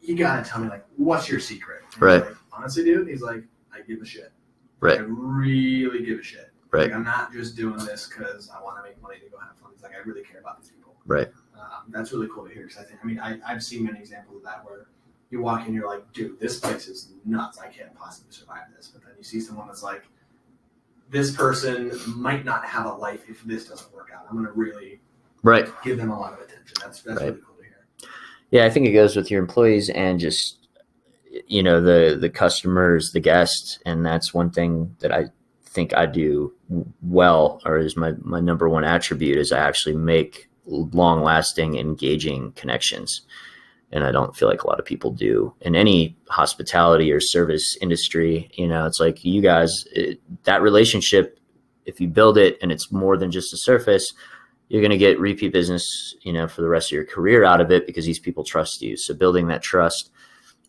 you 0.00 0.16
gotta 0.16 0.48
tell 0.48 0.60
me 0.60 0.68
like, 0.68 0.84
what's 0.96 1.28
your 1.28 1.40
secret? 1.40 1.80
And 1.94 2.02
Right. 2.02 2.24
like, 2.24 2.36
Honestly, 2.58 2.84
dude, 2.84 3.08
he's 3.08 3.22
like, 3.22 3.44
I 3.72 3.80
give 3.86 4.02
a 4.02 4.04
shit. 4.04 4.32
Right. 4.80 4.98
I 4.98 5.02
really 5.02 6.04
give 6.04 6.18
a 6.18 6.22
shit. 6.22 6.50
Right. 6.72 6.82
Like, 6.88 6.92
I'm 6.92 7.04
not 7.04 7.32
just 7.32 7.56
doing 7.56 7.76
this 7.78 8.08
because 8.08 8.50
I 8.50 8.60
want 8.62 8.76
to 8.78 8.82
make 8.82 9.00
money 9.00 9.18
to 9.20 9.30
go 9.30 9.38
have 9.38 9.56
fun. 9.56 9.70
It's 9.74 9.82
like 9.82 9.92
I 9.94 9.98
really 10.06 10.22
care 10.22 10.40
about 10.40 10.60
these 10.60 10.70
people. 10.70 10.94
Right. 11.06 11.28
Um, 11.54 11.84
that's 11.90 12.12
really 12.12 12.28
cool 12.34 12.46
to 12.46 12.52
hear 12.52 12.64
because 12.64 12.78
I 12.78 12.84
think 12.84 13.00
I 13.02 13.06
mean 13.06 13.18
I, 13.20 13.38
I've 13.46 13.62
seen 13.62 13.84
many 13.84 13.98
examples 14.00 14.36
of 14.38 14.42
that 14.44 14.64
where 14.64 14.86
you 15.30 15.40
walk 15.40 15.66
in, 15.66 15.74
you're 15.74 15.88
like, 15.88 16.10
dude, 16.12 16.38
this 16.40 16.58
place 16.58 16.88
is 16.88 17.10
nuts. 17.24 17.58
I 17.58 17.68
can't 17.68 17.94
possibly 17.94 18.32
survive 18.32 18.62
this. 18.76 18.88
But 18.88 19.02
then 19.04 19.12
you 19.18 19.24
see 19.24 19.40
someone 19.40 19.66
that's 19.66 19.82
like, 19.82 20.04
this 21.10 21.34
person 21.34 21.92
might 22.06 22.44
not 22.44 22.64
have 22.64 22.86
a 22.86 22.92
life 22.92 23.22
if 23.28 23.42
this 23.44 23.68
doesn't 23.68 23.92
work 23.94 24.08
out. 24.14 24.26
I'm 24.28 24.36
gonna 24.36 24.52
really 24.52 25.00
right, 25.42 25.68
give 25.84 25.96
them 25.98 26.10
a 26.10 26.18
lot 26.18 26.32
of 26.34 26.40
attention. 26.40 26.76
That's 26.82 27.02
that's 27.02 27.20
Right. 27.20 27.28
really 27.28 27.40
cool 27.46 27.56
to 27.56 27.62
hear. 27.62 28.10
yeah, 28.50 28.64
I 28.66 28.70
think 28.70 28.86
it 28.86 28.92
goes 28.92 29.16
with 29.16 29.30
your 29.30 29.40
employees 29.40 29.88
and 29.90 30.20
just 30.20 30.57
you 31.46 31.62
know 31.62 31.80
the 31.80 32.16
the 32.18 32.30
customers, 32.30 33.12
the 33.12 33.20
guests, 33.20 33.78
and 33.86 34.04
that's 34.04 34.34
one 34.34 34.50
thing 34.50 34.96
that 35.00 35.12
I 35.12 35.26
think 35.64 35.94
I 35.96 36.06
do 36.06 36.52
well, 37.02 37.60
or 37.64 37.78
is 37.78 37.96
my 37.96 38.12
my 38.22 38.40
number 38.40 38.68
one 38.68 38.84
attribute 38.84 39.38
is 39.38 39.52
I 39.52 39.58
actually 39.58 39.96
make 39.96 40.48
long 40.68 41.22
lasting, 41.22 41.76
engaging 41.76 42.52
connections. 42.52 43.22
And 43.90 44.04
I 44.04 44.12
don't 44.12 44.36
feel 44.36 44.48
like 44.48 44.64
a 44.64 44.66
lot 44.66 44.78
of 44.78 44.84
people 44.84 45.10
do 45.10 45.54
in 45.62 45.74
any 45.74 46.16
hospitality 46.28 47.10
or 47.10 47.20
service 47.20 47.76
industry. 47.80 48.50
You 48.52 48.68
know, 48.68 48.84
it's 48.84 49.00
like 49.00 49.24
you 49.24 49.40
guys, 49.40 49.84
it, 49.92 50.20
that 50.44 50.60
relationship, 50.60 51.38
if 51.86 51.98
you 51.98 52.08
build 52.08 52.36
it 52.36 52.58
and 52.60 52.70
it's 52.70 52.92
more 52.92 53.16
than 53.16 53.30
just 53.30 53.54
a 53.54 53.56
surface, 53.56 54.12
you're 54.68 54.82
going 54.82 54.90
to 54.90 54.98
get 54.98 55.18
repeat 55.18 55.54
business, 55.54 56.14
you 56.20 56.34
know, 56.34 56.46
for 56.46 56.60
the 56.60 56.68
rest 56.68 56.88
of 56.88 56.96
your 56.96 57.06
career 57.06 57.44
out 57.44 57.62
of 57.62 57.70
it 57.70 57.86
because 57.86 58.04
these 58.04 58.18
people 58.18 58.44
trust 58.44 58.82
you. 58.82 58.96
So 58.98 59.14
building 59.14 59.48
that 59.48 59.62
trust, 59.62 60.10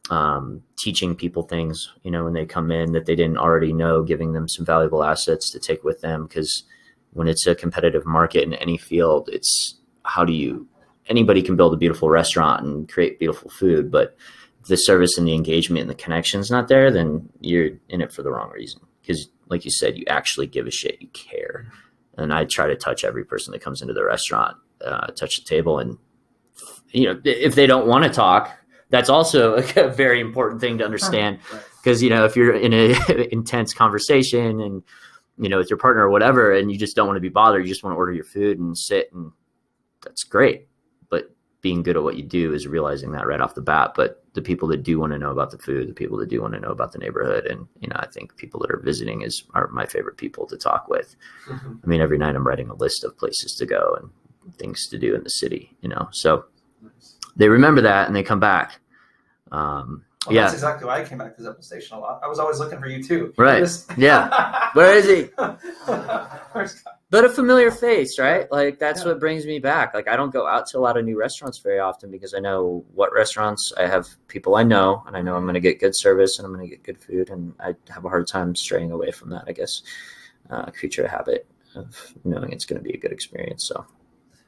um, 0.10 0.63
teaching 0.78 1.16
people 1.16 1.44
things, 1.44 1.92
you 2.04 2.12
know, 2.12 2.24
when 2.24 2.34
they 2.34 2.46
come 2.46 2.72
in 2.72 2.92
that 2.94 3.06
they 3.06 3.16
didn't 3.16 3.38
already 3.38 3.74
know, 3.74 4.04
giving 4.04 4.34
them 4.34 4.48
some 4.48 4.66
valuable 4.66 5.04
assets 5.04 5.51
to 5.51 5.60
take 5.60 5.84
with 5.84 6.01
them. 6.01 6.25
Because 6.25 6.63
when 7.13 7.28
it's 7.28 7.48
a 7.48 7.56
competitive 7.56 8.06
market 8.06 8.44
in 8.44 8.54
any 8.56 8.78
field, 8.78 9.30
it's 9.32 9.75
how 10.04 10.25
do 10.25 10.34
you 10.34 10.68
anybody 11.08 11.42
can 11.42 11.56
build 11.56 11.74
a 11.74 11.78
beautiful 11.78 12.10
restaurant 12.10 12.63
and 12.63 12.88
create 12.88 13.20
beautiful 13.20 13.50
food, 13.50 13.92
but 13.92 14.16
the 14.68 14.78
service 14.78 15.18
and 15.18 15.28
the 15.28 15.34
engagement 15.34 15.82
and 15.82 15.89
the 15.89 15.96
connection's 15.96 16.51
not 16.51 16.68
there, 16.68 16.92
then 16.92 17.28
you're 17.42 17.72
in 17.89 18.01
it 18.01 18.13
for 18.13 18.22
the 18.22 18.32
wrong 18.32 18.51
reason. 18.51 18.82
Because, 19.01 19.28
like 19.48 19.66
you 19.66 19.72
said, 19.72 19.98
you 19.98 20.06
actually 20.08 20.46
give 20.46 20.68
a 20.68 20.72
shit, 20.72 21.01
you 21.01 21.08
care. 21.10 21.72
And 22.18 22.34
I 22.34 22.46
try 22.46 22.68
to 22.68 22.75
touch 22.75 23.04
every 23.04 23.25
person 23.25 23.51
that 23.51 23.62
comes 23.62 23.82
into 23.82 23.94
the 23.94 24.04
restaurant, 24.04 24.58
uh, 24.86 25.08
touch 25.08 25.38
the 25.38 25.46
table, 25.46 25.80
and 25.80 25.98
you 26.92 27.06
know, 27.06 27.22
if 27.24 27.56
they 27.56 27.68
don't 27.68 27.88
want 27.88 28.04
to 28.04 28.10
talk, 28.10 28.51
that's 28.89 29.10
also 29.10 29.53
a 29.75 29.89
very 29.89 30.19
important 30.19 30.62
thing 30.62 30.77
to 30.79 30.86
understand 30.86 31.39
because 31.81 32.01
you 32.03 32.10
know 32.10 32.25
if 32.25 32.36
you're 32.36 32.55
in 32.55 32.74
an 32.74 32.96
intense 33.31 33.74
conversation 33.74 34.62
and 34.62 34.84
you 35.39 35.48
know, 35.48 35.58
with 35.58 35.69
your 35.69 35.77
partner 35.77 36.03
or 36.03 36.10
whatever, 36.10 36.53
and 36.53 36.72
you 36.72 36.77
just 36.77 36.96
don't 36.96 37.08
want 37.08 37.15
to 37.15 37.22
be 37.22 37.29
bothered. 37.29 37.63
You 37.63 37.69
just 37.69 37.84
want 37.84 37.93
to 37.93 37.98
order 37.98 38.12
your 38.12 38.25
food 38.25 38.60
and 38.60 38.77
sit, 38.77 39.12
and 39.13 39.31
that's 40.03 40.24
great. 40.24 40.67
But 41.10 41.34
being 41.62 41.81
good 41.81 41.96
at 41.96 42.03
what 42.03 42.17
you 42.17 42.24
do 42.24 42.53
is 42.53 42.67
realizing 42.67 43.13
that 43.13 43.25
right 43.25 43.39
off 43.39 43.55
the 43.55 43.62
bat. 43.62 43.93
But 43.96 44.22
the 44.34 44.41
people 44.41 44.67
that 44.67 44.84
do 44.84 45.00
want 45.00 45.13
to 45.13 45.17
know 45.17 45.31
about 45.31 45.51
the 45.51 45.58
food, 45.58 45.88
the 45.88 45.93
people 45.93 46.17
that 46.17 46.29
do 46.29 46.41
want 46.41 46.53
to 46.55 46.60
know 46.60 46.72
about 46.72 46.91
the 46.91 47.00
neighborhood, 47.00 47.46
and 47.46 47.67
you 47.79 47.88
know, 47.88 47.96
I 47.96 48.08
think 48.08 48.36
people 48.36 48.60
that 48.60 48.72
are 48.72 48.81
visiting 48.84 49.22
is 49.22 49.46
are 49.53 49.67
my 49.69 49.86
favorite 49.86 50.17
people 50.17 50.46
to 50.48 50.58
talk 50.58 50.89
with. 50.89 51.15
Mm-hmm. 51.48 51.74
I 51.84 51.88
mean, 51.88 52.01
every 52.01 52.17
night 52.17 52.36
I'm 52.36 52.46
writing 52.46 52.69
a 52.69 52.75
list 52.75 53.05
of 53.05 53.17
places 53.17 53.55
to 53.55 53.65
go 53.65 53.98
and 54.00 54.55
things 54.58 54.88
to 54.88 55.00
do 55.00 55.15
in 55.15 55.24
the 55.24 55.29
city. 55.29 55.74
You 55.79 55.88
know, 55.89 56.10
so 56.12 56.46
they 57.38 57.48
remember 57.48 57.79
that 57.81 58.08
and 58.08 58.15
they 58.15 58.24
come 58.24 58.41
back. 58.41 58.78
Um, 59.51 60.06
Well, 60.25 60.36
yeah, 60.36 60.41
That's 60.44 60.53
exactly 60.56 60.86
why 60.86 61.01
I 61.01 61.06
came 61.06 61.18
back 61.18 61.36
to 61.38 61.41
Zeppelin 61.44 61.63
Station 61.63 61.96
a 61.98 62.00
lot. 62.01 62.20
I 62.22 62.27
was 62.27 62.39
always 62.39 62.60
looking 62.60 62.77
for 62.79 62.88
you 62.88 63.01
too. 63.03 63.34
Right. 63.38 63.60
Just- 63.60 63.89
Yeah. 63.98 64.70
Where 64.74 64.94
is 64.96 65.06
he? 65.08 65.29
But 67.12 67.25
a 67.25 67.29
familiar 67.29 67.72
face, 67.72 68.20
right? 68.20 68.51
Like 68.51 68.77
that's 68.77 69.01
Yeah. 69.01 69.08
what 69.10 69.20
brings 69.20 69.46
me 69.48 69.58
back. 69.58 69.94
Like 69.96 70.08
I 70.08 70.15
don't 70.15 70.32
go 70.32 70.46
out 70.46 70.68
to 70.68 70.77
a 70.77 70.79
lot 70.82 70.96
of 70.98 71.06
new 71.06 71.18
restaurants 71.18 71.58
very 71.58 71.79
often 71.79 72.12
because 72.12 72.36
I 72.36 72.39
know 72.39 72.86
what 72.94 73.12
restaurants 73.13 73.74
I 73.77 73.88
have 73.88 74.08
people 74.27 74.56
I 74.56 74.62
know, 74.63 75.03
and 75.08 75.18
I 75.18 75.22
know 75.24 75.36
I'm 75.36 75.44
going 75.44 75.56
to 75.56 75.60
get 75.60 75.79
good 75.79 75.96
service 75.96 76.38
and 76.38 76.46
I'm 76.46 76.53
going 76.53 76.68
to 76.70 76.75
get 76.75 76.84
good 76.84 77.00
food, 77.01 77.32
and 77.32 77.53
I 77.60 77.74
have 77.89 78.06
a 78.06 78.10
hard 78.10 78.27
time 78.27 78.53
straying 78.56 78.91
away 78.91 79.10
from 79.10 79.32
that. 79.32 79.46
I 79.48 79.53
guess 79.53 79.82
uh, 80.51 80.65
creature 80.68 81.06
of 81.06 81.10
habit 81.10 81.48
of 81.75 82.13
knowing 82.24 82.51
it's 82.51 82.65
going 82.65 82.79
to 82.82 82.88
be 82.88 82.94
a 82.94 83.00
good 83.00 83.12
experience. 83.12 83.63
So 83.68 83.86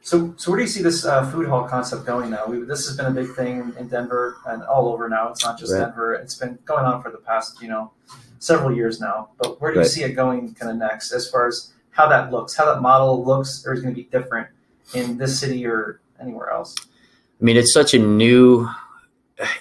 So, 0.03 0.34
so 0.38 0.51
where 0.51 0.58
do 0.58 0.63
you 0.63 0.70
see 0.70 0.81
this 0.81 1.05
uh, 1.05 1.29
food 1.31 1.48
hall 1.48 1.67
concept 1.67 2.05
going 2.05 2.31
now? 2.31 2.46
We, 2.48 2.60
this 2.63 2.88
has 2.88 2.98
been 2.98 3.05
a 3.05 3.12
big 3.12 3.36
thing 3.36 3.74
in 3.77 3.88
Denver 3.88 4.38
and 4.48 4.63
all 4.63 4.88
over 4.91 5.08
now. 5.08 5.29
It's 5.29 5.46
not 5.46 5.60
just 5.60 5.74
Right. 5.74 5.81
Denver. 5.81 6.15
It's 6.15 6.36
been 6.36 6.58
going 6.65 6.86
on 6.86 7.03
for 7.03 7.12
the 7.12 7.20
past, 7.20 7.62
you 7.62 7.67
know, 7.67 7.91
several 8.39 8.75
years 8.75 9.00
now. 9.00 9.29
But 9.38 9.62
where 9.62 9.72
do 9.74 9.79
you 9.79 9.86
see 9.86 10.03
it 10.03 10.13
going 10.13 10.53
kind 10.55 10.72
of 10.72 10.77
next 10.77 11.12
as 11.12 11.29
far 11.29 11.48
as 11.48 11.74
how 11.91 12.08
that 12.10 12.31
looks, 12.31 12.55
how 12.55 12.65
that 12.74 12.81
model 12.81 13.24
looks, 13.24 13.63
or 13.65 13.74
is 13.74 13.81
going 13.81 13.93
to 13.93 14.01
be 14.01 14.08
different 14.10 14.48
in 14.96 15.17
this 15.17 15.39
city 15.39 15.65
or 15.67 16.01
anywhere 16.20 16.50
else? 16.50 16.75
I 16.79 17.43
mean, 17.43 17.58
it's 17.58 17.74
such 17.74 17.93
a 17.93 18.00
new. 18.00 18.67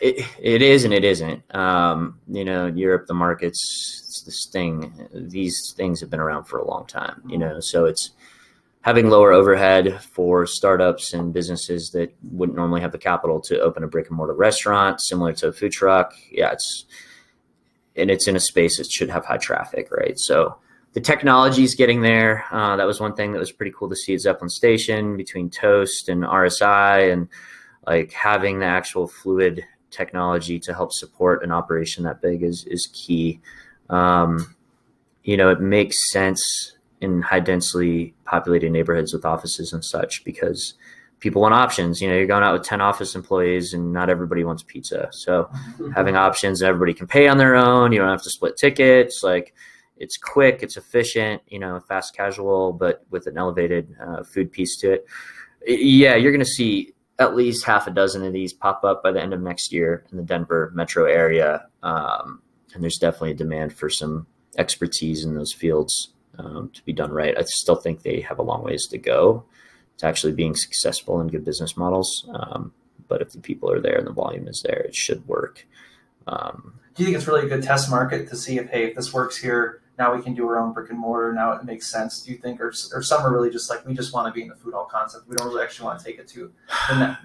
It, 0.01 0.27
it 0.39 0.63
is 0.63 0.85
and 0.85 0.93
it 0.93 1.05
isn't. 1.05 1.43
Um, 1.55 2.19
you 2.29 2.45
know, 2.45 2.67
Europe, 2.67 3.07
the 3.07 3.15
markets, 3.15 4.05
it's 4.07 4.23
this 4.23 4.47
thing. 4.51 5.09
These 5.13 5.75
things 5.77 6.01
have 6.01 6.11
been 6.11 6.21
around 6.21 6.45
for 6.45 6.59
a 6.59 6.67
long 6.67 6.87
time. 6.87 7.23
You 7.27 7.39
know, 7.39 7.61
so 7.61 7.85
it's 7.87 8.11
having 8.83 9.11
lower 9.11 9.33
overhead 9.33 10.03
for 10.03 10.47
startups 10.47 11.13
and 11.13 11.33
businesses 11.33 11.91
that 11.91 12.15
wouldn't 12.23 12.57
normally 12.57 12.81
have 12.81 12.93
the 12.93 12.99
capital 12.99 13.41
to 13.41 13.61
open 13.61 13.85
a 13.85 13.89
brick 13.89 14.09
and 14.09 14.17
mortar 14.17 14.35
restaurant, 14.35 15.01
similar 15.01 15.33
to 15.35 15.49
a 15.49 15.53
food 15.53 15.73
truck. 15.73 16.15
Yeah, 16.31 16.53
it's 16.53 16.87
and 17.97 18.11
it's 18.11 18.27
in 18.27 18.37
a 18.37 18.41
space 18.41 18.79
that 18.79 18.91
should 18.91 19.11
have 19.11 19.25
high 19.25 19.37
traffic, 19.37 19.91
right? 19.91 20.19
So 20.19 20.57
the 20.93 21.01
technology 21.01 21.63
is 21.63 21.75
getting 21.75 22.01
there. 22.01 22.45
Uh, 22.51 22.77
that 22.77 22.87
was 22.87 23.01
one 23.01 23.15
thing 23.15 23.33
that 23.33 23.39
was 23.39 23.53
pretty 23.53 23.73
cool 23.77 23.91
to 23.91 23.97
see 23.97 24.15
at 24.15 24.21
Zeppelin 24.21 24.49
Station 24.49 25.17
between 25.17 25.51
Toast 25.51 26.09
and 26.09 26.23
RSI 26.23 27.13
and 27.13 27.29
like 27.87 28.13
having 28.13 28.61
the 28.61 28.67
actual 28.67 29.07
fluid 29.07 29.65
technology 29.91 30.59
to 30.61 30.73
help 30.73 30.93
support 30.93 31.43
an 31.43 31.53
operation 31.53 32.05
that 32.05 32.23
big 32.23 32.43
is 32.43 32.65
is 32.65 32.89
key. 32.93 33.41
Um, 33.91 34.55
you 35.23 35.37
know, 35.37 35.51
it 35.51 35.61
makes 35.61 36.11
sense 36.11 36.77
in 37.01 37.23
high 37.23 37.41
densely 37.41 38.15
populated 38.25 38.71
neighborhoods 38.71 39.13
with 39.13 39.25
offices 39.25 39.73
and 39.73 39.85
such 39.85 40.25
because 40.25 40.75
people 41.21 41.43
want 41.43 41.55
options. 41.55 42.01
You 42.01 42.09
know, 42.09 42.17
you're 42.17 42.27
going 42.27 42.43
out 42.43 42.53
with 42.53 42.63
10 42.63 42.81
office 42.81 43.15
employees 43.15 43.73
and 43.73 43.93
not 43.93 44.11
everybody 44.11 44.45
wants 44.45 44.63
pizza. 44.63 45.09
So 45.13 45.51
having 45.95 46.17
options 46.17 46.61
and 46.61 46.69
everybody 46.69 46.95
can 46.95 47.07
pay 47.07 47.29
on 47.29 47.39
their 47.39 47.57
own, 47.57 47.93
you 47.93 47.99
don't 47.99 48.09
have 48.09 48.23
to 48.23 48.31
split 48.31 48.57
tickets. 48.57 49.23
Like 49.23 49.55
it's 49.97 50.17
quick, 50.17 50.63
it's 50.63 50.77
efficient, 50.77 51.43
you 51.47 51.59
know, 51.59 51.81
fast 51.81 52.17
casual, 52.17 52.73
but 52.73 53.05
with 53.11 53.27
an 53.27 53.39
elevated 53.39 53.95
uh, 54.05 54.23
food 54.23 54.51
piece 54.51 54.77
to 54.79 54.93
it. 54.93 55.07
Yeah, 55.67 56.17
you're 56.17 56.33
going 56.33 56.41
to 56.41 56.47
see 56.47 56.95
at 57.19 57.37
least 57.37 57.67
half 57.67 57.87
a 57.87 57.91
dozen 57.91 58.25
of 58.25 58.33
these 58.33 58.55
pop 58.55 58.83
up 58.83 59.03
by 59.03 59.13
the 59.13 59.21
end 59.21 59.35
of 59.35 59.43
next 59.43 59.73
year 59.73 60.07
in 60.11 60.17
the 60.17 60.23
Denver 60.23 60.73
metro 60.75 61.05
area. 61.05 61.67
Um, 61.83 62.41
and 62.73 62.83
there's 62.83 62.97
definitely 62.97 63.33
a 63.33 63.35
demand 63.35 63.75
for 63.75 63.91
some 63.91 64.27
expertise 64.57 65.25
in 65.25 65.35
those 65.35 65.53
fields 65.53 66.15
um, 66.41 66.71
to 66.75 66.85
be 66.85 66.93
done 66.93 67.13
right. 67.13 67.39
I 67.39 67.43
still 67.45 67.77
think 67.77 68.03
they 68.03 68.21
have 68.21 68.39
a 68.39 68.43
long 68.51 68.63
ways 68.65 68.87
to 68.91 68.99
go 68.99 69.45
to 69.99 70.07
actually 70.07 70.33
being 70.33 70.55
successful 70.55 71.21
and 71.21 71.31
good 71.31 71.45
business 71.45 71.77
models. 71.77 72.29
Um, 72.33 72.73
but 73.09 73.21
if 73.21 73.31
the 73.33 73.41
people 73.41 73.71
are 73.71 73.81
there 73.81 73.99
and 73.99 74.07
the 74.07 74.13
volume 74.13 74.49
is 74.49 74.63
there, 74.65 74.81
it 74.81 74.95
should 74.95 75.27
work. 75.27 75.67
Um, 76.27 76.75
Do 76.95 77.03
you 77.03 77.07
think 77.07 77.17
it's 77.17 77.27
really 77.27 77.47
a 77.47 77.49
good 77.49 77.63
test 77.63 77.91
market 77.91 78.29
to 78.29 78.37
see 78.37 78.59
if, 78.59 78.71
hey, 78.71 78.85
if 78.89 78.95
this 78.95 79.13
works 79.13 79.37
here, 79.37 79.80
now 80.01 80.15
we 80.17 80.23
can 80.23 80.35
do 80.35 80.45
our 80.49 80.59
own 80.59 80.73
brick 80.73 80.91
and 80.91 80.99
mortar. 80.99 81.33
Now 81.33 81.53
it 81.53 81.65
makes 81.65 81.87
sense. 81.91 82.23
Do 82.23 82.33
you 82.33 82.39
think, 82.39 82.61
or, 82.61 82.73
or 82.95 83.03
some 83.03 83.23
are 83.25 83.33
really 83.33 83.51
just 83.51 83.69
like, 83.71 83.87
we 83.87 83.93
just 83.95 84.13
want 84.15 84.27
to 84.27 84.33
be 84.33 84.43
in 84.43 84.49
the 84.49 84.57
food 84.57 84.73
hall 84.75 84.89
concept. 84.91 85.29
We 85.29 85.37
don't 85.37 85.47
really 85.49 85.63
actually 85.63 85.85
want 85.87 85.99
to 86.01 86.05
take 86.05 86.19
it 86.19 86.27
to 86.29 86.51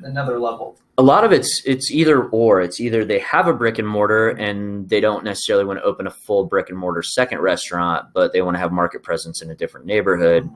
another 0.03 0.37
level. 0.39 0.77
a 0.97 1.01
lot 1.01 1.23
of 1.23 1.31
it's 1.31 1.61
it's 1.65 1.89
either 1.91 2.25
or 2.41 2.61
it's 2.61 2.79
either 2.79 3.03
they 3.05 3.19
have 3.19 3.47
a 3.47 3.53
brick 3.53 3.79
and 3.79 3.87
mortar 3.87 4.29
and 4.29 4.87
they 4.89 4.99
don't 4.99 5.23
necessarily 5.23 5.65
want 5.65 5.79
to 5.79 5.83
open 5.83 6.05
a 6.07 6.11
full 6.11 6.45
brick 6.45 6.69
and 6.69 6.77
mortar 6.77 7.01
second 7.01 7.39
restaurant 7.39 8.07
but 8.13 8.31
they 8.33 8.41
want 8.41 8.55
to 8.55 8.59
have 8.59 8.71
market 8.71 9.01
presence 9.03 9.41
in 9.41 9.49
a 9.49 9.55
different 9.55 9.85
neighborhood 9.85 10.49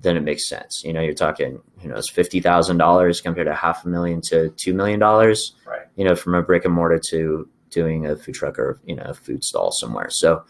then 0.00 0.16
it 0.16 0.20
makes 0.22 0.48
sense 0.48 0.82
you 0.84 0.92
know 0.92 1.00
you're 1.00 1.14
talking 1.14 1.60
you 1.82 1.88
know 1.88 1.96
it's 1.96 2.10
$50000 2.10 3.22
compared 3.22 3.46
to 3.46 3.54
half 3.54 3.84
a 3.84 3.88
million 3.88 4.20
to 4.22 4.50
$2 4.64 4.74
million 4.74 5.00
Right. 5.00 5.86
you 5.96 6.04
know 6.04 6.14
from 6.14 6.34
a 6.34 6.42
brick 6.42 6.64
and 6.64 6.74
mortar 6.74 7.00
to 7.10 7.48
doing 7.70 8.06
a 8.06 8.16
food 8.16 8.34
truck 8.34 8.58
or 8.58 8.78
you 8.84 8.94
know 8.96 9.04
a 9.04 9.14
food 9.14 9.42
stall 9.44 9.70
somewhere 9.72 10.08
so 10.10 10.42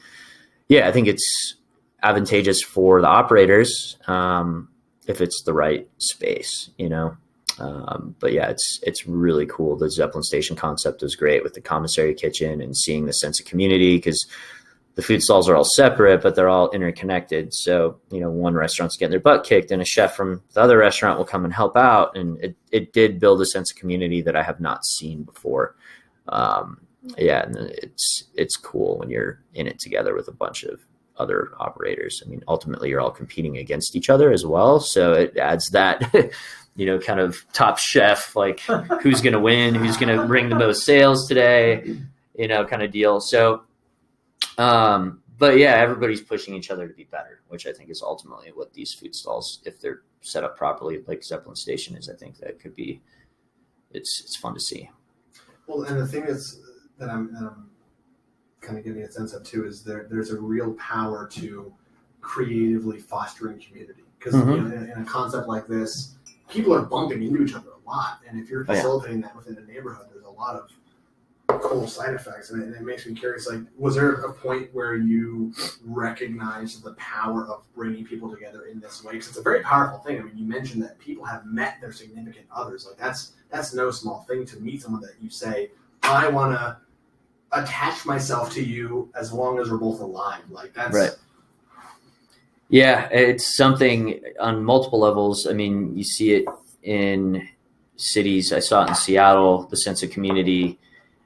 yeah 0.68 0.88
i 0.88 0.92
think 0.92 1.08
it's 1.08 1.56
advantageous 2.02 2.62
for 2.62 3.00
the 3.00 3.08
operators 3.08 3.98
um, 4.06 4.68
if 5.06 5.20
it's 5.20 5.42
the 5.42 5.52
right 5.52 5.88
space 5.98 6.70
you 6.78 6.88
know 6.88 7.16
um, 7.60 8.14
but 8.20 8.32
yeah, 8.32 8.48
it's 8.48 8.80
it's 8.82 9.06
really 9.06 9.46
cool. 9.46 9.76
The 9.76 9.90
Zeppelin 9.90 10.22
Station 10.22 10.56
concept 10.56 11.02
was 11.02 11.16
great 11.16 11.42
with 11.42 11.54
the 11.54 11.60
commissary 11.60 12.14
kitchen 12.14 12.60
and 12.60 12.76
seeing 12.76 13.06
the 13.06 13.12
sense 13.12 13.40
of 13.40 13.46
community 13.46 13.96
because 13.96 14.26
the 14.94 15.02
food 15.02 15.22
stalls 15.22 15.48
are 15.48 15.56
all 15.56 15.64
separate, 15.64 16.22
but 16.22 16.34
they're 16.34 16.48
all 16.48 16.70
interconnected. 16.70 17.52
So 17.52 17.98
you 18.10 18.20
know, 18.20 18.30
one 18.30 18.54
restaurant's 18.54 18.96
getting 18.96 19.10
their 19.10 19.20
butt 19.20 19.44
kicked, 19.44 19.70
and 19.70 19.82
a 19.82 19.84
chef 19.84 20.14
from 20.14 20.42
the 20.52 20.60
other 20.60 20.78
restaurant 20.78 21.18
will 21.18 21.24
come 21.24 21.44
and 21.44 21.52
help 21.52 21.76
out, 21.76 22.16
and 22.16 22.38
it 22.42 22.56
it 22.70 22.92
did 22.92 23.18
build 23.18 23.40
a 23.40 23.46
sense 23.46 23.72
of 23.72 23.76
community 23.76 24.22
that 24.22 24.36
I 24.36 24.42
have 24.42 24.60
not 24.60 24.84
seen 24.84 25.24
before. 25.24 25.74
Um, 26.28 26.80
yeah, 27.16 27.42
and 27.42 27.56
it's 27.56 28.24
it's 28.34 28.56
cool 28.56 28.98
when 28.98 29.10
you're 29.10 29.42
in 29.54 29.66
it 29.66 29.78
together 29.78 30.14
with 30.14 30.28
a 30.28 30.32
bunch 30.32 30.64
of 30.64 30.80
other 31.16 31.52
operators. 31.58 32.22
I 32.24 32.28
mean, 32.28 32.42
ultimately, 32.48 32.90
you're 32.90 33.00
all 33.00 33.10
competing 33.10 33.58
against 33.58 33.96
each 33.96 34.10
other 34.10 34.32
as 34.32 34.44
well, 34.44 34.80
so 34.80 35.12
it 35.12 35.36
adds 35.36 35.68
that. 35.70 36.12
you 36.76 36.86
know, 36.86 36.96
kind 36.96 37.18
of 37.18 37.44
top 37.52 37.76
chef, 37.76 38.36
like 38.36 38.60
who's 39.02 39.20
going 39.20 39.32
to 39.32 39.40
win, 39.40 39.74
who's 39.74 39.96
going 39.96 40.16
to 40.16 40.24
bring 40.28 40.48
the 40.48 40.54
most 40.54 40.84
sales 40.84 41.26
today, 41.26 41.98
you 42.36 42.46
know, 42.46 42.64
kind 42.64 42.84
of 42.84 42.92
deal. 42.92 43.20
So, 43.20 43.64
um, 44.58 45.20
but 45.38 45.58
yeah, 45.58 45.74
everybody's 45.74 46.20
pushing 46.20 46.54
each 46.54 46.70
other 46.70 46.86
to 46.86 46.94
be 46.94 47.02
better, 47.02 47.40
which 47.48 47.66
I 47.66 47.72
think 47.72 47.90
is 47.90 48.00
ultimately 48.00 48.52
what 48.54 48.72
these 48.74 48.94
food 48.94 49.12
stalls, 49.16 49.60
if 49.64 49.80
they're 49.80 50.02
set 50.20 50.44
up 50.44 50.56
properly, 50.56 51.02
like 51.08 51.24
Zeppelin 51.24 51.56
Station 51.56 51.96
is, 51.96 52.08
I 52.08 52.14
think 52.14 52.38
that 52.38 52.60
could 52.60 52.76
be, 52.76 53.02
it's 53.90 54.22
it's 54.24 54.36
fun 54.36 54.54
to 54.54 54.60
see. 54.60 54.88
Well, 55.66 55.82
and 55.82 55.98
the 55.98 56.06
thing 56.06 56.24
is 56.24 56.60
that 56.98 57.08
I'm, 57.10 57.32
that 57.34 57.42
I'm 57.42 57.70
kind 58.60 58.78
of 58.78 58.84
getting 58.84 59.02
a 59.02 59.10
sense 59.10 59.32
of 59.32 59.44
too 59.44 59.66
is 59.66 59.82
there 59.82 60.06
there's 60.10 60.30
a 60.30 60.40
real 60.40 60.72
power 60.74 61.26
to 61.32 61.72
creatively 62.20 62.98
fostering 62.98 63.58
community 63.60 64.02
because 64.18 64.34
Mhm. 64.34 64.54
you 64.56 64.60
know, 64.62 64.74
in, 64.76 64.90
in 64.90 64.98
a 65.00 65.04
concept 65.04 65.46
like 65.48 65.66
this, 65.68 66.16
people 66.48 66.74
are 66.74 66.82
bumping 66.82 67.22
into 67.22 67.42
each 67.42 67.54
other 67.54 67.68
a 67.70 67.88
lot, 67.88 68.20
and 68.28 68.38
if 68.38 68.50
you're 68.50 68.64
Oh, 68.68 68.72
yeah. 68.72 68.80
facilitating 68.80 69.20
that 69.22 69.36
within 69.36 69.56
a 69.56 69.62
neighborhood, 69.72 70.06
there's 70.12 70.24
a 70.24 70.30
lot 70.30 70.56
of 70.56 70.70
cool 71.62 71.86
side 71.86 72.14
effects, 72.14 72.50
and 72.50 72.62
it, 72.62 72.66
and 72.66 72.74
it 72.74 72.82
makes 72.82 73.06
me 73.06 73.14
curious. 73.14 73.48
Like, 73.48 73.60
was 73.78 73.94
there 73.94 74.12
a 74.12 74.32
point 74.32 74.68
where 74.74 74.96
you 74.96 75.52
recognized 75.84 76.82
the 76.82 76.92
power 76.94 77.46
of 77.46 77.62
bringing 77.74 78.04
people 78.04 78.30
together 78.30 78.66
in 78.66 78.80
this 78.80 79.02
way? 79.04 79.12
Because 79.12 79.28
it's 79.28 79.38
a 79.38 79.42
very 79.42 79.60
powerful 79.62 79.98
thing. 80.00 80.18
I 80.18 80.22
mean, 80.22 80.36
you 80.36 80.44
mentioned 80.46 80.82
that 80.82 80.98
people 80.98 81.24
have 81.24 81.46
met 81.46 81.80
their 81.80 81.92
significant 81.92 82.46
others. 82.52 82.86
Like, 82.86 82.98
that's 82.98 83.32
that's 83.50 83.72
no 83.72 83.90
small 83.90 84.22
thing 84.28 84.44
to 84.46 84.58
meet 84.60 84.82
someone 84.82 85.00
that 85.02 85.14
you 85.20 85.30
say, 85.30 85.70
I 86.02 86.28
want 86.28 86.52
to 86.54 86.76
attach 87.52 88.04
myself 88.04 88.52
to 88.54 88.62
you 88.62 89.10
as 89.14 89.32
long 89.32 89.58
as 89.58 89.70
we're 89.70 89.78
both 89.78 90.00
alive. 90.00 90.42
Like 90.50 90.74
that's 90.74 90.94
Right. 90.94 91.10
Yeah, 92.70 93.08
it's 93.10 93.56
something 93.56 94.20
on 94.38 94.62
multiple 94.62 95.00
levels. 95.00 95.46
I 95.46 95.54
mean, 95.54 95.96
you 95.96 96.04
see 96.04 96.34
it 96.34 96.44
in 96.82 97.48
cities. 97.96 98.52
I 98.52 98.58
saw 98.58 98.84
it 98.84 98.88
in 98.90 98.94
Seattle, 98.94 99.66
the 99.68 99.76
sense 99.76 100.02
of 100.02 100.10
community, 100.10 100.78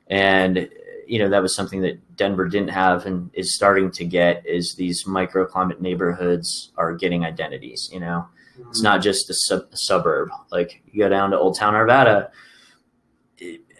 and 0.08 0.68
you 1.08 1.18
know 1.18 1.28
that 1.28 1.42
was 1.42 1.54
something 1.54 1.80
that 1.82 2.16
Denver 2.16 2.48
didn't 2.48 2.70
have 2.70 3.06
and 3.06 3.28
is 3.34 3.54
starting 3.54 3.90
to 3.92 4.04
get. 4.04 4.46
Is 4.46 4.76
these 4.76 5.02
microclimate 5.04 5.80
neighborhoods 5.80 6.70
are 6.76 6.94
getting 6.94 7.24
identities. 7.24 7.90
You 7.92 7.98
know, 7.98 8.28
it's 8.68 8.78
mm-hmm. 8.78 8.84
not 8.84 9.02
just 9.02 9.28
a, 9.28 9.34
sub- 9.34 9.74
suburb. 9.74 10.30
Like 10.52 10.80
you 10.92 11.00
go 11.00 11.08
down 11.08 11.32
to 11.32 11.38
Old 11.38 11.58
Town 11.58 11.74
Arvada, 11.74 12.30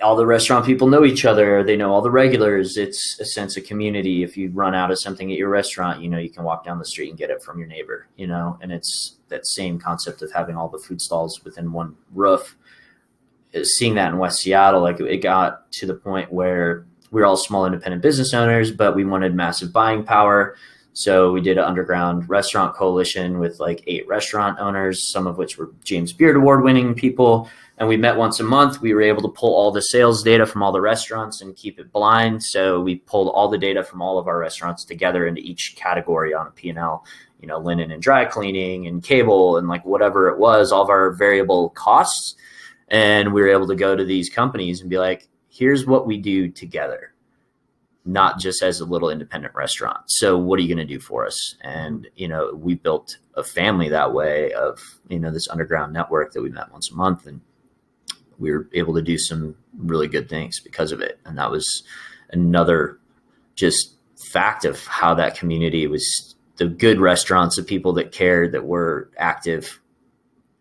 all 0.03 0.17
the 0.17 0.27
restaurant 0.27 0.67
people 0.67 0.89
know 0.89 1.05
each 1.05 1.25
other. 1.25 1.63
They 1.63 1.77
know 1.77 1.93
all 1.93 2.03
the 2.03 2.11
regulars. 2.11 2.77
It's 2.77 3.19
a 3.21 3.25
sense 3.25 3.57
of 3.57 3.65
community. 3.65 4.23
If 4.23 4.37
you 4.37 4.51
run 4.51 4.75
out 4.75 4.91
of 4.91 4.99
something 4.99 5.31
at 5.31 5.39
your 5.39 5.49
restaurant, 5.49 6.03
you 6.03 6.09
know, 6.09 6.19
you 6.19 6.31
can 6.31 6.45
walk 6.45 6.65
down 6.65 6.79
the 6.79 6.85
street 6.85 7.09
and 7.09 7.19
get 7.19 7.31
it 7.31 7.43
from 7.43 7.59
your 7.59 7.69
neighbor, 7.69 8.09
you 8.17 8.27
know, 8.27 8.59
and 8.61 8.73
it's 8.73 9.17
that 9.29 9.47
same 9.47 9.79
concept 9.79 10.23
of 10.23 10.33
having 10.33 10.57
all 10.57 10.69
the 10.69 10.79
food 10.79 11.01
stalls 11.01 11.43
within 11.45 11.73
one 11.73 11.97
roof. 12.13 12.57
Uh, 13.55 13.65
seeing 13.65 13.95
that 13.95 14.13
in 14.13 14.19
West 14.19 14.41
Seattle, 14.41 14.81
like 14.81 15.01
it 15.01 15.19
got 15.19 15.71
to 15.73 15.87
the 15.87 15.95
point 15.95 16.33
where 16.33 16.87
we 17.11 17.21
we're 17.21 17.27
all 17.27 17.37
small 17.37 17.67
independent 17.67 18.03
business 18.03 18.33
owners, 18.33 18.71
but 18.71 18.97
we 18.97 19.05
wanted 19.05 19.35
massive 19.35 19.73
buying 19.73 20.05
power. 20.05 20.57
So 20.95 21.33
we 21.33 21.41
did 21.41 21.59
an 21.59 21.65
underground 21.65 22.29
restaurant 22.29 22.75
coalition 22.75 23.39
with 23.39 23.61
like 23.61 23.83
eight 23.87 24.07
restaurant 24.07 24.59
owners, 24.61 25.09
some 25.09 25.27
of 25.27 25.39
which 25.39 25.57
were 25.57 25.71
James 25.85 26.13
Beard 26.13 26.37
Award 26.37 26.63
winning 26.63 26.95
people 26.95 27.49
and 27.83 27.89
we 27.89 27.97
met 27.97 28.17
once 28.17 28.39
a 28.39 28.45
month. 28.45 28.81
We 28.81 28.95
were 28.95 29.03
able 29.03 29.23
to 29.23 29.29
pull 29.29 29.57
all 29.57 29.73
the 29.73 29.83
sales 29.83 30.23
data 30.23 30.47
from 30.47 30.63
all 30.63 30.71
the 30.71 30.81
restaurants 30.81 31.41
and 31.41 31.57
keep 31.57 31.81
it 31.81 31.91
blind. 31.91 32.41
So 32.41 32.81
we 32.81 32.97
pulled 32.97 33.35
all 33.35 33.49
the 33.49 33.59
data 33.59 33.83
from 33.83 34.01
all 34.01 34.19
of 34.19 34.29
our 34.29 34.39
restaurants 34.39 34.85
together 34.85 35.27
into 35.27 35.41
each 35.41 35.75
category 35.75 36.33
on 36.33 36.47
a 36.47 36.51
P&L, 36.51 37.05
you 37.41 37.49
know, 37.49 37.59
linen 37.59 37.91
and 37.91 38.01
dry 38.01 38.25
cleaning 38.25 38.87
and 38.87 39.03
cable 39.03 39.57
and 39.57 39.67
like 39.69 39.85
whatever 39.85 40.29
it 40.29 40.39
was, 40.39 40.71
all 40.71 40.83
of 40.83 40.91
our 40.91 41.11
variable 41.11 41.71
costs. 41.71 42.37
And 42.87 43.33
we 43.33 43.41
were 43.41 43.49
able 43.49 43.67
to 43.67 43.75
go 43.75 43.97
to 43.97 44.05
these 44.05 44.31
companies 44.31 44.81
and 44.81 44.91
be 44.91 44.99
like, 44.99 45.27
here's 45.49 45.85
what 45.85 46.07
we 46.07 46.19
do 46.19 46.49
together, 46.51 47.12
not 48.05 48.39
just 48.39 48.63
as 48.63 48.81
a 48.81 48.85
little 48.85 49.11
independent 49.11 49.55
restaurant. 49.55 49.99
So 50.07 50.37
what 50.37 50.59
are 50.59 50.63
you 50.63 50.75
going 50.75 50.87
to 50.87 50.95
do 50.95 51.01
for 51.01 51.25
us? 51.27 51.55
And, 51.63 52.09
you 52.17 52.27
know, 52.27 52.53
we 52.55 52.75
built 52.75 53.19
a 53.35 53.45
family 53.45 53.89
that 53.91 54.13
way 54.13 54.53
of, 54.53 54.81
you 55.09 55.19
know, 55.19 55.31
this 55.31 55.49
underground 55.49 55.93
network 55.93 56.33
that 56.33 56.43
we 56.43 56.51
met 56.51 56.73
once 56.73 56.91
a 56.91 56.95
month. 56.95 57.27
And 57.27 57.41
we 58.39 58.51
were 58.51 58.69
able 58.73 58.95
to 58.95 59.03
do 59.03 59.19
some 59.19 59.57
really 59.77 60.09
good 60.09 60.29
things 60.29 60.59
because 60.59 60.91
of 60.91 61.01
it. 61.01 61.21
And 61.25 61.39
that 61.39 61.51
was 61.51 61.85
another 62.31 62.99
just 63.55 63.95
fact 64.33 64.65
of 64.65 64.85
how 64.87 65.15
that 65.15 65.37
community 65.37 65.87
was 65.87 66.35
the 66.57 66.67
good 66.67 67.01
restaurants, 67.01 67.57
the 67.57 67.63
people 67.63 67.93
that 67.95 68.13
cared, 68.13 68.53
that 68.53 68.65
were 68.65 69.11
active, 69.17 69.81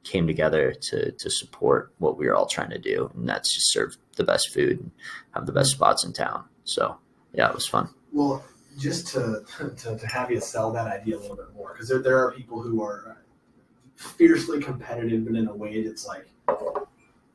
came 0.03 0.25
together 0.25 0.73
to 0.73 1.11
to 1.11 1.29
support 1.29 1.93
what 1.99 2.17
we 2.17 2.25
were 2.25 2.35
all 2.35 2.47
trying 2.47 2.71
to 2.71 2.79
do, 2.79 3.11
and 3.15 3.29
that's 3.29 3.53
just 3.53 3.71
serve 3.71 3.97
the 4.15 4.23
best 4.23 4.51
food 4.53 4.79
and 4.79 4.91
have 5.35 5.45
the 5.45 5.51
best 5.51 5.71
mm-hmm. 5.71 5.77
spots 5.77 6.03
in 6.03 6.13
town. 6.13 6.43
So 6.63 6.97
yeah, 7.33 7.49
it 7.49 7.55
was 7.55 7.67
fun. 7.67 7.89
Well, 8.11 8.43
just 8.77 9.07
to 9.07 9.43
to, 9.57 9.97
to 9.97 10.07
have 10.07 10.31
you 10.31 10.39
sell 10.41 10.71
that 10.71 10.87
idea 10.87 11.17
a 11.17 11.19
little 11.19 11.35
bit 11.35 11.53
more, 11.55 11.73
because 11.73 11.89
there 11.89 11.99
there 11.99 12.17
are 12.17 12.31
people 12.31 12.61
who 12.61 12.81
are 12.83 13.17
fiercely 13.95 14.61
competitive, 14.61 15.25
but 15.25 15.35
in 15.35 15.47
a 15.47 15.55
way 15.55 15.83
that's 15.83 16.07
like 16.07 16.25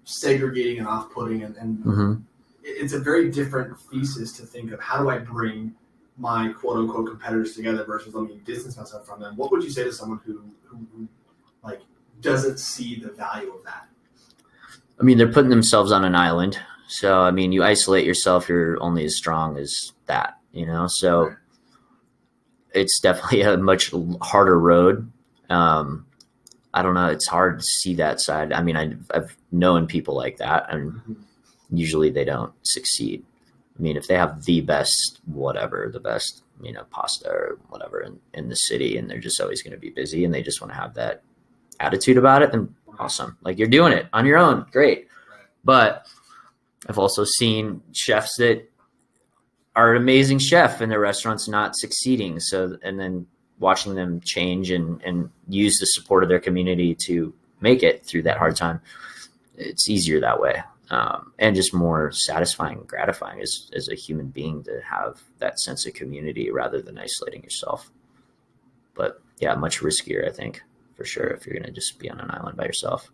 segregating 0.07 0.79
and 0.79 0.87
off-putting 0.87 1.43
and, 1.43 1.57
and 1.57 1.79
mm-hmm. 1.79 2.15
it's 2.63 2.93
a 2.93 2.99
very 2.99 3.29
different 3.29 3.77
thesis 3.79 4.33
to 4.33 4.47
think 4.47 4.71
of 4.71 4.81
how 4.81 5.03
do 5.03 5.11
i 5.11 5.19
bring 5.19 5.75
my 6.17 6.49
quote 6.53 6.77
unquote 6.77 7.09
competitors 7.09 7.57
together 7.57 7.85
versus 7.85 8.15
let 8.15 8.29
me 8.29 8.41
distance 8.45 8.77
myself 8.77 9.05
from 9.05 9.21
them 9.21 9.37
what 9.37 9.51
would 9.51 9.65
you 9.65 9.71
say 9.71 9.83
to 9.83 9.93
someone 9.93 10.21
who, 10.25 10.45
who, 10.63 10.77
who 10.95 11.09
like 11.65 11.81
doesn't 12.21 12.59
see 12.59 13.01
the 13.01 13.11
value 13.11 13.53
of 13.53 13.65
that 13.65 13.89
i 15.01 15.03
mean 15.03 15.19
they're 15.19 15.33
putting 15.33 15.51
themselves 15.51 15.91
on 15.91 16.05
an 16.05 16.15
island 16.15 16.57
so 16.89 17.21
i 17.21 17.31
mean 17.31 17.53
you 17.53 17.63
isolate 17.63 18.07
yourself 18.07 18.49
you're 18.49 18.81
only 18.83 19.05
as 19.05 19.17
strong 19.17 19.59
as 19.59 19.93
that 20.07 20.39
you 20.53 20.67
know 20.67 20.87
so 20.87 21.23
right. 21.23 21.37
it's 22.75 23.01
definitely 23.01 23.41
a 23.43 23.57
much 23.57 23.93
harder 24.21 24.59
road 24.59 25.11
um, 25.49 26.07
I 26.77 26.83
don't 26.83 26.95
know. 26.95 27.07
It's 27.07 27.27
hard 27.27 27.61
to 27.61 27.65
see 27.65 27.95
that 27.95 28.21
side. 28.21 28.53
I 28.53 28.63
mean, 28.63 28.77
I, 28.77 28.95
have 29.15 29.35
known 29.51 29.87
people 29.87 30.15
like 30.15 30.37
that, 30.37 30.67
and 30.69 30.93
mm-hmm. 30.93 31.15
usually 31.73 32.11
they 32.11 32.25
don't 32.25 32.53
succeed. 32.63 33.25
I 33.79 33.83
mean, 33.83 33.97
if 33.97 34.07
they 34.09 34.15
have 34.17 34.45
the 34.45 34.61
best 34.61 35.21
whatever, 35.25 35.89
the 35.91 36.01
best 36.01 36.43
you 36.63 36.73
know 36.73 36.85
pasta 36.91 37.31
or 37.31 37.59
whatever 37.69 38.01
in, 38.01 38.21
in 38.35 38.49
the 38.51 38.57
city, 38.57 38.99
and 38.99 39.09
they're 39.09 39.19
just 39.19 39.41
always 39.41 39.63
going 39.63 39.73
to 39.73 39.81
be 39.81 39.89
busy, 39.89 40.25
and 40.25 40.35
they 40.35 40.43
just 40.43 40.61
want 40.61 40.71
to 40.71 40.79
have 40.79 40.93
that 40.95 41.23
attitude 41.81 42.19
about 42.19 42.43
it, 42.43 42.53
then 42.53 42.75
awesome. 42.99 43.39
Like 43.43 43.59
you're 43.59 43.69
doing 43.69 43.95
it 43.95 44.07
on 44.13 44.27
your 44.27 44.39
own, 44.39 44.67
great. 44.71 45.09
But 45.65 46.07
I've 46.89 46.99
also 46.99 47.25
seen 47.25 47.83
chefs 47.93 48.37
that 48.37 48.71
are 49.75 49.95
an 49.95 50.03
amazing 50.03 50.39
chef 50.39 50.81
and 50.81 50.91
their 50.91 51.01
restaurant's 51.01 51.49
not 51.49 51.77
succeeding. 51.77 52.41
So 52.41 52.79
and 52.83 52.99
then 52.99 53.27
watching 53.59 53.95
them 53.95 54.21
change 54.21 54.71
and, 54.71 55.03
and 55.03 55.31
use 55.49 55.79
the 55.79 55.87
support 55.87 56.23
of 56.23 56.29
their 56.29 56.41
community 56.41 56.95
to 57.07 57.35
make 57.61 57.83
it 57.83 58.05
through 58.05 58.23
that 58.23 58.39
hard 58.39 58.57
time, 58.57 58.81
it's 59.57 59.89
easier 59.89 60.21
that 60.21 60.41
way. 60.41 60.63
Um, 60.89 61.33
and 61.39 61.57
just 61.57 61.75
more 61.75 62.13
satisfying 62.13 62.79
and 62.79 62.87
gratifying 62.87 63.41
as, 63.41 63.71
as 63.75 63.89
a 63.89 63.97
human 63.97 64.29
being 64.29 64.63
to 64.65 64.81
have 64.89 65.21
that 65.39 65.59
sense 65.59 65.85
of 65.85 65.95
community 65.95 66.51
rather 66.51 66.81
than 66.81 66.97
isolating 66.97 67.43
yourself. 67.43 67.91
But 68.95 69.21
yeah, 69.41 69.55
much 69.57 69.81
riskier, 69.81 70.29
I 70.29 70.31
think, 70.31 70.63
for 70.95 71.05
sure, 71.05 71.27
if 71.27 71.45
you're 71.45 71.55
going 71.55 71.67
to 71.67 71.73
just 71.73 71.99
be 71.99 72.09
on 72.09 72.21
an 72.21 72.31
island 72.31 72.57
by 72.57 72.67
yourself. 72.67 73.11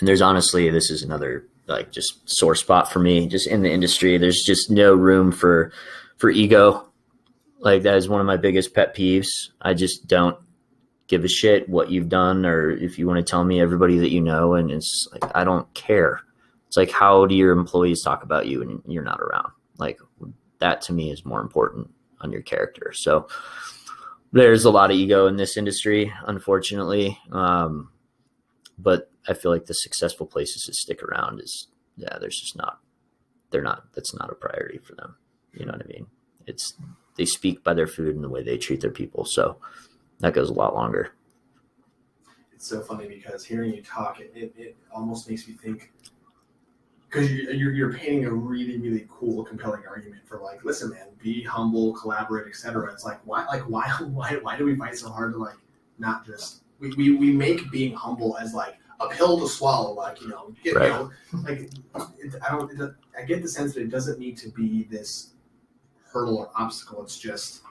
And 0.00 0.08
there's 0.08 0.20
honestly, 0.20 0.68
this 0.68 0.90
is 0.90 1.04
another 1.04 1.46
like 1.70 1.92
just 1.92 2.28
sore 2.28 2.54
spot 2.54 2.92
for 2.92 2.98
me, 2.98 3.26
just 3.26 3.46
in 3.46 3.62
the 3.62 3.70
industry. 3.70 4.18
There's 4.18 4.42
just 4.42 4.70
no 4.70 4.94
room 4.94 5.32
for 5.32 5.72
for 6.18 6.30
ego 6.30 6.90
like 7.60 7.82
that 7.82 7.96
is 7.96 8.08
one 8.08 8.20
of 8.20 8.26
my 8.26 8.38
biggest 8.38 8.74
pet 8.74 8.96
peeves. 8.96 9.28
I 9.60 9.74
just 9.74 10.06
don't 10.06 10.36
give 11.06 11.24
a 11.24 11.28
shit 11.28 11.68
what 11.68 11.90
you've 11.90 12.08
done 12.08 12.46
or 12.46 12.70
if 12.70 12.98
you 12.98 13.06
want 13.06 13.18
to 13.18 13.30
tell 13.30 13.44
me 13.44 13.60
everybody 13.60 13.98
that 13.98 14.10
you 14.10 14.20
know 14.20 14.54
and 14.54 14.70
it's 14.70 15.06
like 15.12 15.30
I 15.34 15.44
don't 15.44 15.72
care. 15.74 16.20
It's 16.66 16.76
like 16.76 16.90
how 16.90 17.26
do 17.26 17.34
your 17.34 17.52
employees 17.52 18.02
talk 18.02 18.22
about 18.22 18.46
you 18.46 18.62
and 18.62 18.82
you're 18.86 19.04
not 19.04 19.20
around? 19.20 19.52
Like 19.76 20.00
that 20.58 20.80
to 20.82 20.92
me 20.92 21.10
is 21.10 21.24
more 21.24 21.40
important 21.40 21.90
on 22.20 22.32
your 22.32 22.42
character. 22.42 22.92
So 22.94 23.28
there's 24.32 24.64
a 24.64 24.70
lot 24.70 24.90
of 24.90 24.96
ego 24.96 25.26
in 25.26 25.36
this 25.36 25.56
industry, 25.56 26.12
unfortunately. 26.26 27.18
Um, 27.32 27.90
but 28.78 29.09
I 29.28 29.34
feel 29.34 29.50
like 29.50 29.66
the 29.66 29.74
successful 29.74 30.26
places 30.26 30.64
that 30.64 30.74
stick 30.74 31.02
around 31.02 31.40
is 31.40 31.68
yeah, 31.96 32.18
there's 32.18 32.40
just 32.40 32.56
not 32.56 32.80
they're 33.50 33.62
not 33.62 33.92
that's 33.94 34.14
not 34.14 34.30
a 34.30 34.34
priority 34.34 34.78
for 34.78 34.94
them. 34.94 35.16
You 35.52 35.66
know 35.66 35.72
what 35.72 35.82
I 35.84 35.88
mean? 35.88 36.06
It's 36.46 36.74
they 37.16 37.24
speak 37.24 37.62
by 37.62 37.74
their 37.74 37.86
food 37.86 38.14
and 38.14 38.24
the 38.24 38.28
way 38.28 38.42
they 38.42 38.56
treat 38.56 38.80
their 38.80 38.90
people. 38.90 39.24
So 39.24 39.56
that 40.20 40.32
goes 40.32 40.48
a 40.48 40.54
lot 40.54 40.74
longer. 40.74 41.12
It's 42.52 42.66
so 42.66 42.80
funny 42.80 43.08
because 43.08 43.44
hearing 43.44 43.72
you 43.74 43.82
talk, 43.82 44.20
it, 44.20 44.32
it, 44.34 44.54
it 44.56 44.76
almost 44.92 45.28
makes 45.28 45.48
me 45.48 45.54
think 45.54 45.90
because 47.10 47.30
you're, 47.32 47.52
you're, 47.52 47.72
you're, 47.72 47.92
painting 47.92 48.26
a 48.26 48.32
really 48.32 48.78
really 48.78 49.06
cool 49.10 49.42
compelling 49.44 49.82
argument 49.88 50.22
for 50.26 50.38
like 50.38 50.64
listen 50.64 50.90
man 50.90 51.08
be 51.20 51.42
humble 51.42 51.92
collaborate 51.94 52.46
etc 52.46 52.92
it's 52.92 53.04
like 53.04 53.18
why 53.24 53.44
like 53.46 53.62
why 53.62 53.88
why 54.12 54.38
why 54.42 54.56
do 54.56 54.64
we 54.64 54.76
fight 54.76 54.96
so 54.96 55.08
hard 55.10 55.32
to 55.32 55.38
like 55.38 55.56
not 55.98 56.24
just 56.24 56.62
we, 56.78 56.94
we, 56.94 57.10
we 57.16 57.30
make 57.32 57.70
being 57.70 57.92
humble 57.94 58.36
as 58.38 58.54
like 58.54 58.76
a 59.00 59.08
pill 59.08 59.40
to 59.40 59.48
swallow 59.48 59.92
like 59.92 60.20
you 60.20 60.28
know, 60.28 60.54
get, 60.62 60.76
right. 60.76 60.84
you 60.84 60.90
know 60.90 61.10
like 61.42 61.70
it, 62.18 62.34
i 62.46 62.50
don't 62.50 62.70
it, 62.78 62.94
i 63.18 63.22
get 63.22 63.42
the 63.42 63.48
sense 63.48 63.74
that 63.74 63.80
it 63.80 63.90
doesn't 63.90 64.18
need 64.18 64.36
to 64.36 64.48
be 64.50 64.84
this 64.84 65.30
hurdle 66.12 66.38
or 66.38 66.50
obstacle. 66.56 67.02
It's 67.02 67.18
just 67.18 67.62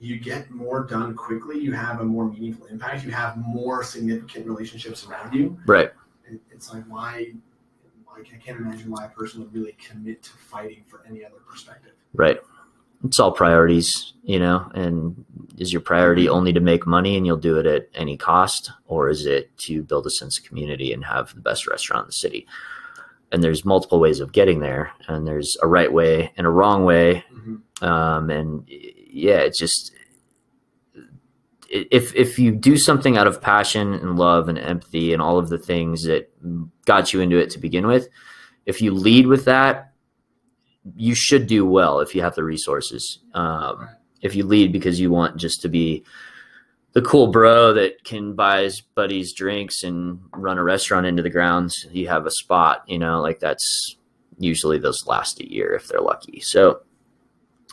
you 0.00 0.18
get 0.18 0.50
more 0.50 0.84
done 0.84 1.14
quickly. 1.14 1.58
You 1.58 1.72
have 1.72 2.00
a 2.00 2.04
more 2.04 2.28
meaningful 2.28 2.66
impact. 2.66 3.04
You 3.04 3.10
have 3.12 3.36
more 3.36 3.82
significant 3.84 4.46
relationships 4.46 5.06
around 5.06 5.34
you. 5.34 5.58
Right. 5.66 5.90
It's 6.50 6.72
like 6.72 6.84
why, 6.88 7.32
like 8.14 8.28
I 8.34 8.36
can't 8.38 8.58
imagine 8.58 8.90
why 8.90 9.06
a 9.06 9.08
person 9.08 9.40
would 9.40 9.54
really 9.54 9.76
commit 9.78 10.22
to 10.24 10.30
fighting 10.30 10.84
for 10.86 11.02
any 11.08 11.24
other 11.24 11.38
perspective. 11.46 11.92
Right. 12.14 12.38
It's 13.04 13.20
all 13.20 13.32
priorities, 13.32 14.14
you 14.22 14.38
know, 14.38 14.70
and 14.74 15.24
is 15.58 15.72
your 15.72 15.82
priority 15.82 16.28
only 16.28 16.52
to 16.52 16.60
make 16.60 16.86
money 16.86 17.16
and 17.16 17.26
you'll 17.26 17.36
do 17.36 17.58
it 17.58 17.66
at 17.66 17.88
any 17.94 18.16
cost, 18.16 18.70
or 18.86 19.08
is 19.08 19.26
it 19.26 19.56
to 19.58 19.82
build 19.82 20.06
a 20.06 20.10
sense 20.10 20.38
of 20.38 20.44
community 20.44 20.92
and 20.92 21.04
have 21.04 21.34
the 21.34 21.40
best 21.40 21.66
restaurant 21.66 22.04
in 22.04 22.08
the 22.08 22.12
city? 22.12 22.46
and 23.34 23.42
there's 23.42 23.64
multiple 23.64 23.98
ways 23.98 24.20
of 24.20 24.32
getting 24.32 24.60
there 24.60 24.92
and 25.08 25.26
there's 25.26 25.56
a 25.60 25.66
right 25.66 25.92
way 25.92 26.32
and 26.36 26.46
a 26.46 26.50
wrong 26.50 26.84
way 26.84 27.24
mm-hmm. 27.32 27.84
um, 27.84 28.30
and 28.30 28.64
yeah 28.68 29.38
it's 29.38 29.58
just 29.58 29.92
if 31.68 32.14
if 32.14 32.38
you 32.38 32.52
do 32.52 32.76
something 32.76 33.18
out 33.18 33.26
of 33.26 33.42
passion 33.42 33.92
and 33.94 34.16
love 34.16 34.48
and 34.48 34.56
empathy 34.56 35.12
and 35.12 35.20
all 35.20 35.36
of 35.36 35.48
the 35.48 35.58
things 35.58 36.04
that 36.04 36.30
got 36.84 37.12
you 37.12 37.20
into 37.20 37.36
it 37.36 37.50
to 37.50 37.58
begin 37.58 37.88
with 37.88 38.08
if 38.66 38.80
you 38.80 38.94
lead 38.94 39.26
with 39.26 39.44
that 39.46 39.93
you 40.96 41.14
should 41.14 41.46
do 41.46 41.64
well 41.66 42.00
if 42.00 42.14
you 42.14 42.20
have 42.20 42.34
the 42.34 42.44
resources 42.44 43.20
um, 43.34 43.88
if 44.20 44.34
you 44.34 44.44
lead 44.44 44.72
because 44.72 45.00
you 45.00 45.10
want 45.10 45.36
just 45.36 45.62
to 45.62 45.68
be 45.68 46.04
the 46.94 47.02
cool 47.02 47.26
bro 47.26 47.72
that 47.74 48.02
can 48.04 48.34
buy 48.34 48.62
his 48.62 48.80
buddies 48.80 49.32
drinks 49.32 49.82
and 49.82 50.20
run 50.32 50.58
a 50.58 50.62
restaurant 50.64 51.06
into 51.06 51.22
the 51.22 51.30
grounds. 51.30 51.86
You 51.90 52.08
have 52.08 52.24
a 52.24 52.30
spot, 52.30 52.84
you 52.86 52.98
know, 52.98 53.20
like 53.20 53.40
that's 53.40 53.96
usually 54.38 54.78
those 54.78 55.06
last 55.06 55.40
a 55.40 55.52
year 55.52 55.74
if 55.74 55.88
they're 55.88 56.00
lucky. 56.00 56.40
So, 56.40 56.82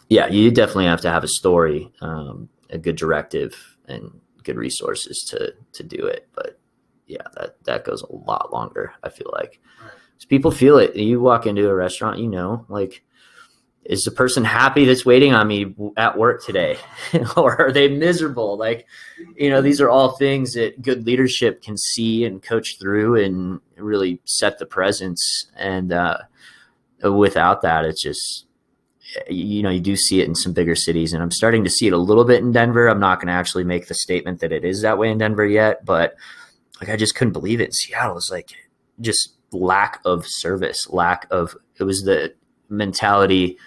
yeah, 0.10 0.28
you 0.28 0.50
definitely 0.52 0.86
have 0.86 1.02
to 1.02 1.12
have 1.12 1.24
a 1.24 1.28
story, 1.28 1.92
um, 2.02 2.50
a 2.72 2.80
good 2.80 2.96
directive, 2.96 3.56
and 3.88 4.12
good 4.44 4.58
resources 4.58 5.24
to 5.30 5.54
to 5.74 5.84
do 5.84 6.08
it. 6.08 6.28
But 6.34 6.60
yeah, 7.06 7.24
that 7.36 7.64
that 7.66 7.86
goes 7.86 8.02
a 8.02 8.16
lot 8.16 8.52
longer. 8.52 8.94
I 9.04 9.10
feel 9.10 9.30
like. 9.34 9.62
People 10.30 10.52
feel 10.52 10.78
it. 10.78 10.96
You 10.96 11.20
walk 11.20 11.46
into 11.46 11.70
a 11.70 11.76
restaurant, 11.76 12.20
you 12.20 12.28
know, 12.28 12.66
like 12.70 13.04
is 13.84 14.04
the 14.04 14.12
person 14.12 14.44
happy 14.44 14.86
that's 14.86 15.06
waiting 15.06 15.34
on 15.34 15.48
me 15.48 15.76
at 15.98 16.18
work 16.18 16.44
today? 16.44 16.78
Or 17.36 17.60
are 17.60 17.72
they 17.72 17.88
miserable? 17.88 18.58
Like 18.58 18.86
you 19.36 19.50
know 19.50 19.62
these 19.62 19.82
are 19.82 19.90
all 19.90 20.12
things 20.12 20.54
that 20.54 20.82
good 20.82 21.06
leadership 21.06 21.62
can 21.62 21.78
see 21.78 22.26
and 22.26 22.42
coach 22.42 22.78
through 22.80 23.24
and 23.24 23.60
really 23.78 24.22
set 24.26 24.60
the 24.60 24.66
presence. 24.66 25.48
And 25.56 25.92
uh, 25.92 26.20
without 27.04 27.62
that 27.64 27.86
it's 27.86 28.02
just 28.02 28.46
you 29.30 29.62
know 29.62 29.70
you 29.70 29.82
do 29.82 29.96
see 29.96 30.22
it 30.22 30.28
in 30.28 30.36
some 30.36 30.54
bigger 30.54 30.76
cities. 30.76 31.12
And 31.12 31.22
i'm 31.22 31.32
starting 31.32 31.64
to 31.64 31.70
see 31.70 31.88
it 31.88 31.94
a 31.94 31.98
little 31.98 32.24
bit 32.24 32.42
in 32.42 32.52
denver. 32.52 32.88
I'm 32.88 33.00
not 33.00 33.18
going 33.18 33.28
to 33.28 33.34
actually 33.34 33.64
make 33.64 33.88
the 33.88 33.94
statement 33.94 34.40
that 34.40 34.52
it 34.52 34.64
is 34.64 34.82
that 34.84 34.98
way 34.98 35.10
in 35.10 35.18
denver 35.18 35.46
yet 35.46 35.84
but 35.84 36.16
like 36.80 36.90
i 36.90 36.96
just 36.96 37.16
couldn't 37.16 37.34
believe 37.34 37.60
it 37.60 37.66
in 37.66 37.72
seattle. 37.72 38.18
It's 38.18 38.32
like 38.32 38.52
just 39.02 39.36
lack 39.52 40.00
of 40.06 40.26
service 40.26 40.90
lack 40.90 41.28
of 41.30 41.56
it 41.80 41.84
was 41.84 42.04
the 42.04 42.34
mentality 42.70 43.58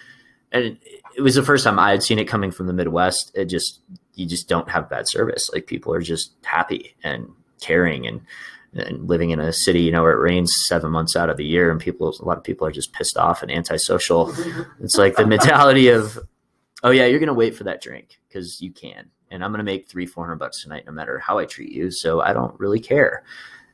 and 0.51 0.77
it 1.15 1.21
was 1.21 1.35
the 1.35 1.43
first 1.43 1.63
time 1.63 1.79
I 1.79 1.91
had 1.91 2.03
seen 2.03 2.19
it 2.19 2.25
coming 2.25 2.51
from 2.51 2.67
the 2.67 2.73
Midwest. 2.73 3.31
It 3.35 3.45
just 3.45 3.81
you 4.13 4.27
just 4.27 4.47
don't 4.47 4.69
have 4.69 4.89
bad 4.89 5.07
service. 5.07 5.49
Like 5.53 5.67
people 5.67 5.93
are 5.93 6.01
just 6.01 6.33
happy 6.43 6.95
and 7.03 7.29
caring 7.61 8.07
and 8.07 8.21
and 8.73 9.07
living 9.07 9.29
in 9.29 9.39
a 9.39 9.53
city, 9.53 9.81
you 9.81 9.91
know, 9.91 10.01
where 10.01 10.11
it 10.11 10.19
rains 10.19 10.53
seven 10.67 10.91
months 10.91 11.15
out 11.15 11.29
of 11.29 11.37
the 11.37 11.45
year 11.45 11.71
and 11.71 11.79
people 11.79 12.13
a 12.19 12.25
lot 12.25 12.37
of 12.37 12.43
people 12.43 12.67
are 12.67 12.71
just 12.71 12.93
pissed 12.93 13.17
off 13.17 13.41
and 13.41 13.51
antisocial. 13.51 14.33
it's 14.81 14.97
like 14.97 15.15
the 15.15 15.25
mentality 15.27 15.87
of, 15.87 16.19
oh 16.83 16.91
yeah, 16.91 17.05
you're 17.05 17.19
gonna 17.19 17.33
wait 17.33 17.55
for 17.55 17.63
that 17.63 17.81
drink 17.81 18.19
because 18.27 18.61
you 18.61 18.71
can. 18.71 19.09
And 19.31 19.43
I'm 19.43 19.51
gonna 19.51 19.63
make 19.63 19.87
three, 19.87 20.05
four 20.05 20.25
hundred 20.25 20.39
bucks 20.39 20.61
tonight 20.61 20.85
no 20.85 20.91
matter 20.91 21.19
how 21.19 21.37
I 21.37 21.45
treat 21.45 21.71
you. 21.71 21.91
So 21.91 22.21
I 22.21 22.33
don't 22.33 22.57
really 22.59 22.79
care. 22.79 23.23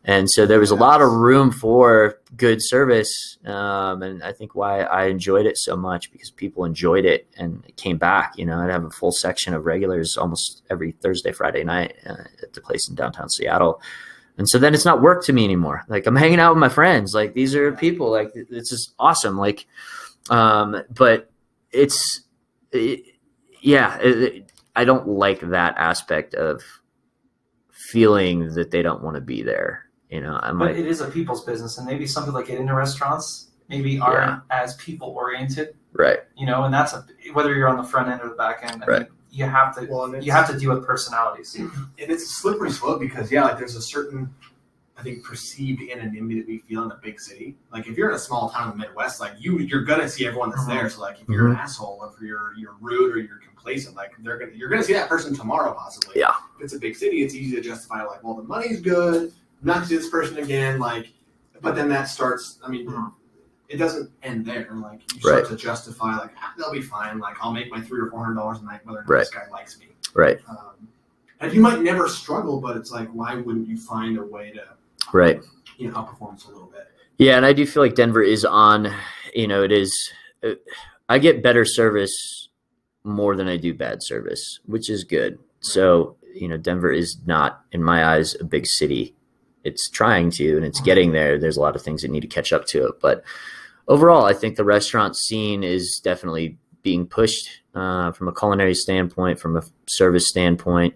And 0.04 0.30
so 0.30 0.48
there 0.48 0.60
was 0.60 0.72
a 0.72 0.76
lot 0.76 1.02
of 1.02 1.12
room 1.12 1.52
for 1.52 2.20
good 2.36 2.62
service. 2.62 3.38
Um, 3.46 4.02
and 4.02 4.24
I 4.24 4.32
think 4.32 4.56
why 4.56 4.82
I 4.82 5.06
enjoyed 5.06 5.46
it 5.46 5.58
so 5.58 5.76
much 5.76 6.12
because 6.12 6.32
people 6.32 6.66
enjoyed 6.66 7.06
it 7.06 7.28
and 7.38 7.64
it 7.68 7.78
came 7.78 7.98
back. 7.98 8.34
You 8.36 8.48
know, 8.48 8.58
I'd 8.58 8.72
have 8.72 8.84
a 8.84 8.90
full 8.90 9.12
section 9.12 9.54
of 9.54 9.66
regulars 9.66 10.18
almost 10.18 10.64
every 10.72 10.92
Thursday, 10.92 11.32
Friday 11.32 11.64
night 11.64 11.96
uh, 12.08 12.24
at 12.42 12.54
the 12.54 12.62
place 12.62 12.90
in 12.90 12.96
downtown 12.96 13.30
Seattle. 13.30 13.80
And 14.40 14.50
so 14.50 14.58
then 14.58 14.74
it's 14.74 14.86
not 14.86 15.04
work 15.04 15.24
to 15.26 15.34
me 15.34 15.44
anymore. 15.44 15.84
Like 15.88 16.08
I'm 16.08 16.16
hanging 16.16 16.40
out 16.40 16.56
with 16.56 16.60
my 16.60 16.70
friends. 16.70 17.14
Like 17.14 17.36
these 17.36 17.54
are 17.54 17.72
people. 17.74 18.10
Like 18.10 18.34
this 18.34 18.72
is 18.72 18.96
awesome. 18.98 19.38
Like, 19.38 19.68
um, 20.32 20.82
but 20.90 21.30
it's, 21.72 22.22
it, 22.72 23.02
yeah, 23.60 24.00
it, 24.00 24.52
I 24.76 24.84
don't 24.84 25.08
like 25.08 25.42
that 25.42 25.76
aspect 25.78 26.34
of 26.34 26.64
feeling 27.70 28.56
that 28.56 28.72
they 28.72 28.82
don't 28.82 29.04
want 29.04 29.16
to 29.16 29.22
be 29.22 29.44
there 29.44 29.91
you 30.12 30.22
know, 30.22 30.40
I 30.44 30.52
might. 30.52 30.68
But 30.68 30.76
it 30.76 30.86
is 30.86 31.02
a 31.02 31.08
people's 31.08 31.44
business, 31.46 31.78
and 31.78 31.88
maybe 31.88 32.06
some 32.06 32.26
people 32.26 32.40
that 32.40 32.48
get 32.48 32.60
into 32.60 32.76
restaurants 32.76 33.48
maybe 33.70 34.00
aren't 34.00 34.44
yeah. 34.50 34.64
as 34.64 34.76
people 34.76 35.10
oriented. 35.10 35.76
Right. 35.94 36.20
You 36.38 36.46
know, 36.46 36.66
and 36.66 36.74
that's 36.74 36.94
a, 36.94 37.06
whether 37.34 37.56
you're 37.56 37.70
on 37.70 37.78
the 37.78 37.84
front 37.84 38.10
end 38.10 38.22
or 38.22 38.30
the 38.30 38.36
back 38.36 38.60
end. 38.64 38.84
I 38.84 38.86
right. 38.86 39.00
Mean, 39.02 39.10
you 39.32 39.46
have 39.46 39.76
to 39.78 39.88
well, 39.90 40.22
you 40.22 40.32
have 40.32 40.50
to 40.52 40.60
deal 40.60 40.74
with 40.74 40.86
personalities. 40.86 41.56
And 41.56 41.72
it's 41.98 42.24
a 42.24 42.28
slippery 42.28 42.72
slope 42.72 43.00
because 43.00 43.32
yeah, 43.32 43.46
like 43.46 43.58
there's 43.58 43.76
a 43.76 43.82
certain 43.82 44.34
I 44.98 45.04
think 45.04 45.24
perceived 45.24 45.82
anonymity 45.90 46.42
that 46.42 46.48
we 46.48 46.60
feel 46.60 46.84
in 46.84 46.92
a 46.92 47.00
big 47.02 47.20
city. 47.20 47.56
Like 47.72 47.88
if 47.88 47.98
you're 47.98 48.10
in 48.10 48.16
a 48.16 48.20
small 48.20 48.50
town 48.50 48.72
in 48.72 48.78
the 48.78 48.86
Midwest, 48.86 49.22
like 49.22 49.34
you 49.40 49.60
you're 49.60 49.84
gonna 49.84 50.10
see 50.10 50.28
everyone 50.28 50.50
that's 50.50 50.64
mm-hmm. 50.64 50.78
there. 50.78 50.90
So 50.90 51.02
like 51.02 51.22
if 51.22 51.30
you're 51.30 51.46
mm-hmm. 51.46 51.54
an 51.54 51.60
asshole, 51.60 52.12
if 52.14 52.22
you're 52.22 52.54
you're 52.56 52.76
rude 52.82 53.16
or 53.16 53.20
you're 53.20 53.40
complacent, 53.40 53.96
like 53.96 54.12
they're 54.20 54.38
gonna 54.38 54.52
you're 54.54 54.70
gonna 54.70 54.84
see 54.84 54.94
that 54.94 55.08
person 55.08 55.34
tomorrow 55.34 55.74
possibly. 55.74 56.20
Yeah. 56.20 56.34
If 56.58 56.66
it's 56.66 56.74
a 56.74 56.80
big 56.80 56.96
city, 56.96 57.24
it's 57.24 57.34
easy 57.34 57.56
to 57.56 57.62
justify 57.62 58.04
like, 58.04 58.24
well 58.24 58.36
the 58.36 58.44
money's 58.44 58.82
good, 58.82 59.32
not 59.62 59.82
to 59.82 59.86
see 59.86 59.96
this 59.96 60.10
person 60.10 60.38
again. 60.38 60.80
Like, 60.80 61.14
but 61.62 61.76
then 61.76 61.90
that 61.90 62.06
starts. 62.06 62.60
I 62.66 62.70
mean, 62.70 62.88
mm-hmm. 62.88 63.08
it 63.70 63.78
doesn't 63.78 64.12
end 64.24 64.46
there. 64.46 64.70
Like 64.74 65.02
you 65.14 65.20
start 65.20 65.44
right. 65.44 65.50
to 65.50 65.56
justify, 65.56 66.18
like 66.18 66.32
ah, 66.38 66.54
they'll 66.58 66.72
be 66.72 66.82
fine. 66.82 67.20
Like 67.20 67.38
I'll 67.42 67.54
make 67.54 67.72
my 67.72 67.82
three 67.82 68.02
or 68.02 68.10
four 68.10 68.24
hundred 68.24 68.36
dollars 68.36 68.60
a 68.60 68.66
night, 68.66 68.86
whether 68.86 69.00
or 69.00 69.02
not 69.02 69.10
right. 69.10 69.20
this 69.20 69.30
guy 69.30 69.48
likes 69.52 69.80
me. 69.80 69.88
Right. 70.14 70.40
Um, 70.50 70.88
and 71.40 71.54
you 71.54 71.62
might 71.62 71.82
never 71.82 72.08
struggle, 72.08 72.62
but 72.62 72.78
it's 72.78 72.92
like, 72.92 73.10
why 73.10 73.36
wouldn't 73.36 73.68
you 73.68 73.78
find 73.78 74.18
a 74.18 74.24
way 74.24 74.52
to, 74.52 74.64
right, 75.12 75.42
you 75.78 75.90
know, 75.90 75.96
outperform 75.96 76.48
a 76.48 76.52
little 76.52 76.68
bit? 76.68 76.88
Yeah, 77.18 77.38
and 77.38 77.46
I 77.46 77.54
do 77.54 77.66
feel 77.66 77.82
like 77.82 77.96
Denver 77.96 78.22
is 78.22 78.46
on. 78.46 78.94
You 79.34 79.48
know, 79.48 79.64
it 79.64 79.72
is. 79.72 80.12
Uh, 80.44 80.52
I 81.10 81.18
get 81.20 81.44
better 81.44 81.66
service 81.66 82.50
more 83.04 83.36
than 83.36 83.48
I 83.48 83.58
do 83.58 83.74
bad 83.74 84.04
service, 84.04 84.60
which 84.66 84.90
is 84.90 85.04
good. 85.04 85.40
So 85.62 86.16
you 86.34 86.48
know, 86.48 86.58
Denver 86.58 86.92
is 86.92 87.18
not, 87.26 87.62
in 87.72 87.84
my 87.84 88.06
eyes, 88.06 88.36
a 88.40 88.44
big 88.44 88.66
city 88.66 89.16
it's 89.64 89.90
trying 89.90 90.32
to 90.32 90.58
and 90.58 90.66
it's 90.66 90.82
getting 90.82 91.12
there. 91.12 91.38
There's 91.38 91.58
a 91.58 91.62
lot 91.62 91.76
of 91.76 91.82
things 91.82 92.02
that 92.02 92.12
need 92.12 92.22
to 92.22 92.28
catch 92.28 92.52
up 92.54 92.66
to 92.68 92.88
it, 92.88 93.00
but 93.02 93.24
overall, 93.88 94.26
I 94.26 94.34
think 94.34 94.56
the 94.56 94.64
restaurant 94.64 95.16
scene 95.18 95.64
is 95.64 96.00
definitely 96.04 96.58
being 96.82 97.06
pushed 97.06 97.50
uh, 97.76 98.12
from 98.12 98.28
a 98.28 98.34
culinary 98.34 98.74
standpoint, 98.74 99.40
from 99.40 99.58
a 99.58 99.64
service 99.88 100.28
standpoint. 100.28 100.96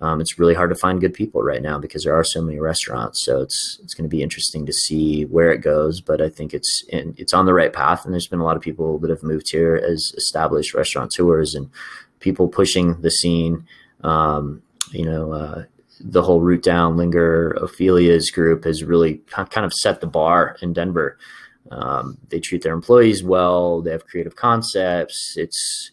Um, 0.00 0.20
it's 0.20 0.38
really 0.38 0.54
hard 0.54 0.70
to 0.70 0.76
find 0.76 1.00
good 1.00 1.14
people 1.14 1.42
right 1.42 1.62
now 1.62 1.78
because 1.78 2.04
there 2.04 2.14
are 2.14 2.24
so 2.24 2.42
many 2.42 2.58
restaurants. 2.58 3.24
So 3.24 3.40
it's 3.40 3.78
it's 3.82 3.94
going 3.94 4.04
to 4.04 4.14
be 4.14 4.22
interesting 4.22 4.66
to 4.66 4.72
see 4.72 5.24
where 5.24 5.52
it 5.52 5.58
goes. 5.58 6.00
But 6.00 6.20
I 6.20 6.28
think 6.28 6.52
it's 6.52 6.84
in, 6.88 7.14
it's 7.16 7.32
on 7.32 7.46
the 7.46 7.54
right 7.54 7.72
path, 7.72 8.04
and 8.04 8.12
there's 8.12 8.26
been 8.26 8.40
a 8.40 8.44
lot 8.44 8.56
of 8.56 8.62
people 8.62 8.98
that 8.98 9.10
have 9.10 9.22
moved 9.22 9.50
here 9.50 9.76
as 9.76 10.12
established 10.16 10.74
restaurateurs 10.74 11.54
and 11.54 11.70
people 12.20 12.48
pushing 12.48 13.00
the 13.02 13.10
scene. 13.10 13.66
Um, 14.02 14.62
you 14.90 15.04
know, 15.04 15.32
uh, 15.32 15.64
the 16.06 16.22
whole 16.22 16.40
root 16.40 16.62
down 16.62 16.96
linger 16.96 17.56
ophelia's 17.60 18.30
group 18.30 18.64
has 18.64 18.84
really 18.84 19.22
kind 19.26 19.64
of 19.64 19.72
set 19.72 20.00
the 20.00 20.06
bar 20.06 20.56
in 20.62 20.72
denver. 20.72 21.18
Um, 21.70 22.18
they 22.28 22.40
treat 22.40 22.62
their 22.62 22.74
employees 22.74 23.24
well 23.24 23.80
they 23.80 23.90
have 23.90 24.06
creative 24.06 24.36
concepts 24.36 25.34
it's 25.36 25.90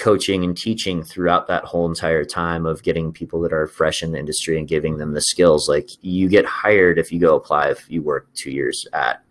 coaching 0.00 0.44
and 0.44 0.56
teaching 0.56 1.02
throughout 1.02 1.46
that 1.46 1.64
whole 1.64 1.86
entire 1.86 2.24
time 2.24 2.64
of 2.64 2.82
getting 2.82 3.12
people 3.12 3.40
that 3.42 3.52
are 3.52 3.66
fresh 3.66 4.02
in 4.02 4.12
the 4.12 4.18
industry 4.18 4.58
and 4.58 4.66
giving 4.66 4.96
them 4.96 5.12
the 5.12 5.20
skills. 5.20 5.68
Like 5.68 5.90
you 6.00 6.28
get 6.28 6.46
hired 6.46 6.98
if 6.98 7.12
you 7.12 7.20
go 7.20 7.36
apply 7.36 7.68
if 7.68 7.88
you 7.90 8.02
work 8.02 8.32
two 8.34 8.50
years 8.50 8.86
at 8.94 9.22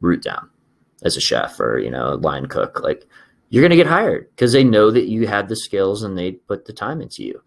root 0.00 0.22
down 0.22 0.48
as 1.02 1.16
a 1.16 1.20
chef 1.20 1.58
or 1.58 1.78
you 1.78 1.90
know 1.90 2.14
line 2.14 2.46
cook. 2.46 2.80
Like 2.80 3.06
you're 3.50 3.62
going 3.62 3.70
to 3.70 3.76
get 3.76 3.88
hired 3.88 4.30
because 4.30 4.52
they 4.52 4.62
know 4.62 4.92
that 4.92 5.08
you 5.08 5.26
had 5.26 5.48
the 5.48 5.56
skills 5.56 6.04
and 6.04 6.16
they 6.16 6.32
put 6.32 6.64
the 6.64 6.72
time 6.72 7.00
into 7.00 7.24
you 7.24 7.42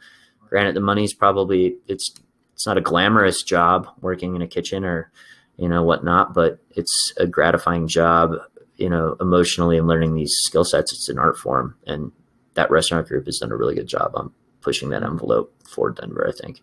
Granted, 0.50 0.76
the 0.76 0.82
money's 0.82 1.14
probably 1.14 1.78
it's 1.88 2.14
it's 2.54 2.66
not 2.66 2.78
a 2.78 2.82
glamorous 2.82 3.44
job 3.44 3.88
working 4.02 4.36
in 4.36 4.42
a 4.42 4.48
kitchen 4.48 4.84
or 4.84 5.12
you 5.58 5.68
know 5.68 5.84
whatnot, 5.84 6.34
but 6.34 6.60
it's 6.72 7.14
a 7.18 7.28
gratifying 7.28 7.88
job. 7.88 8.36
You 8.76 8.90
know, 8.90 9.18
emotionally 9.20 9.78
and 9.78 9.88
learning 9.88 10.14
these 10.14 10.34
skill 10.44 10.64
sets. 10.64 10.94
It's 10.94 11.10
an 11.10 11.18
art 11.18 11.38
form, 11.38 11.76
and 11.88 12.12
that 12.54 12.70
restaurant 12.70 13.08
group 13.08 13.26
has 13.26 13.40
done 13.40 13.52
a 13.52 13.56
really 13.56 13.74
good 13.74 13.88
job 13.88 14.12
on 14.14 14.32
pushing 14.62 14.90
that 14.90 15.02
envelope 15.02 15.54
for 15.64 15.90
Denver. 15.90 16.28
I 16.28 16.32
think 16.32 16.62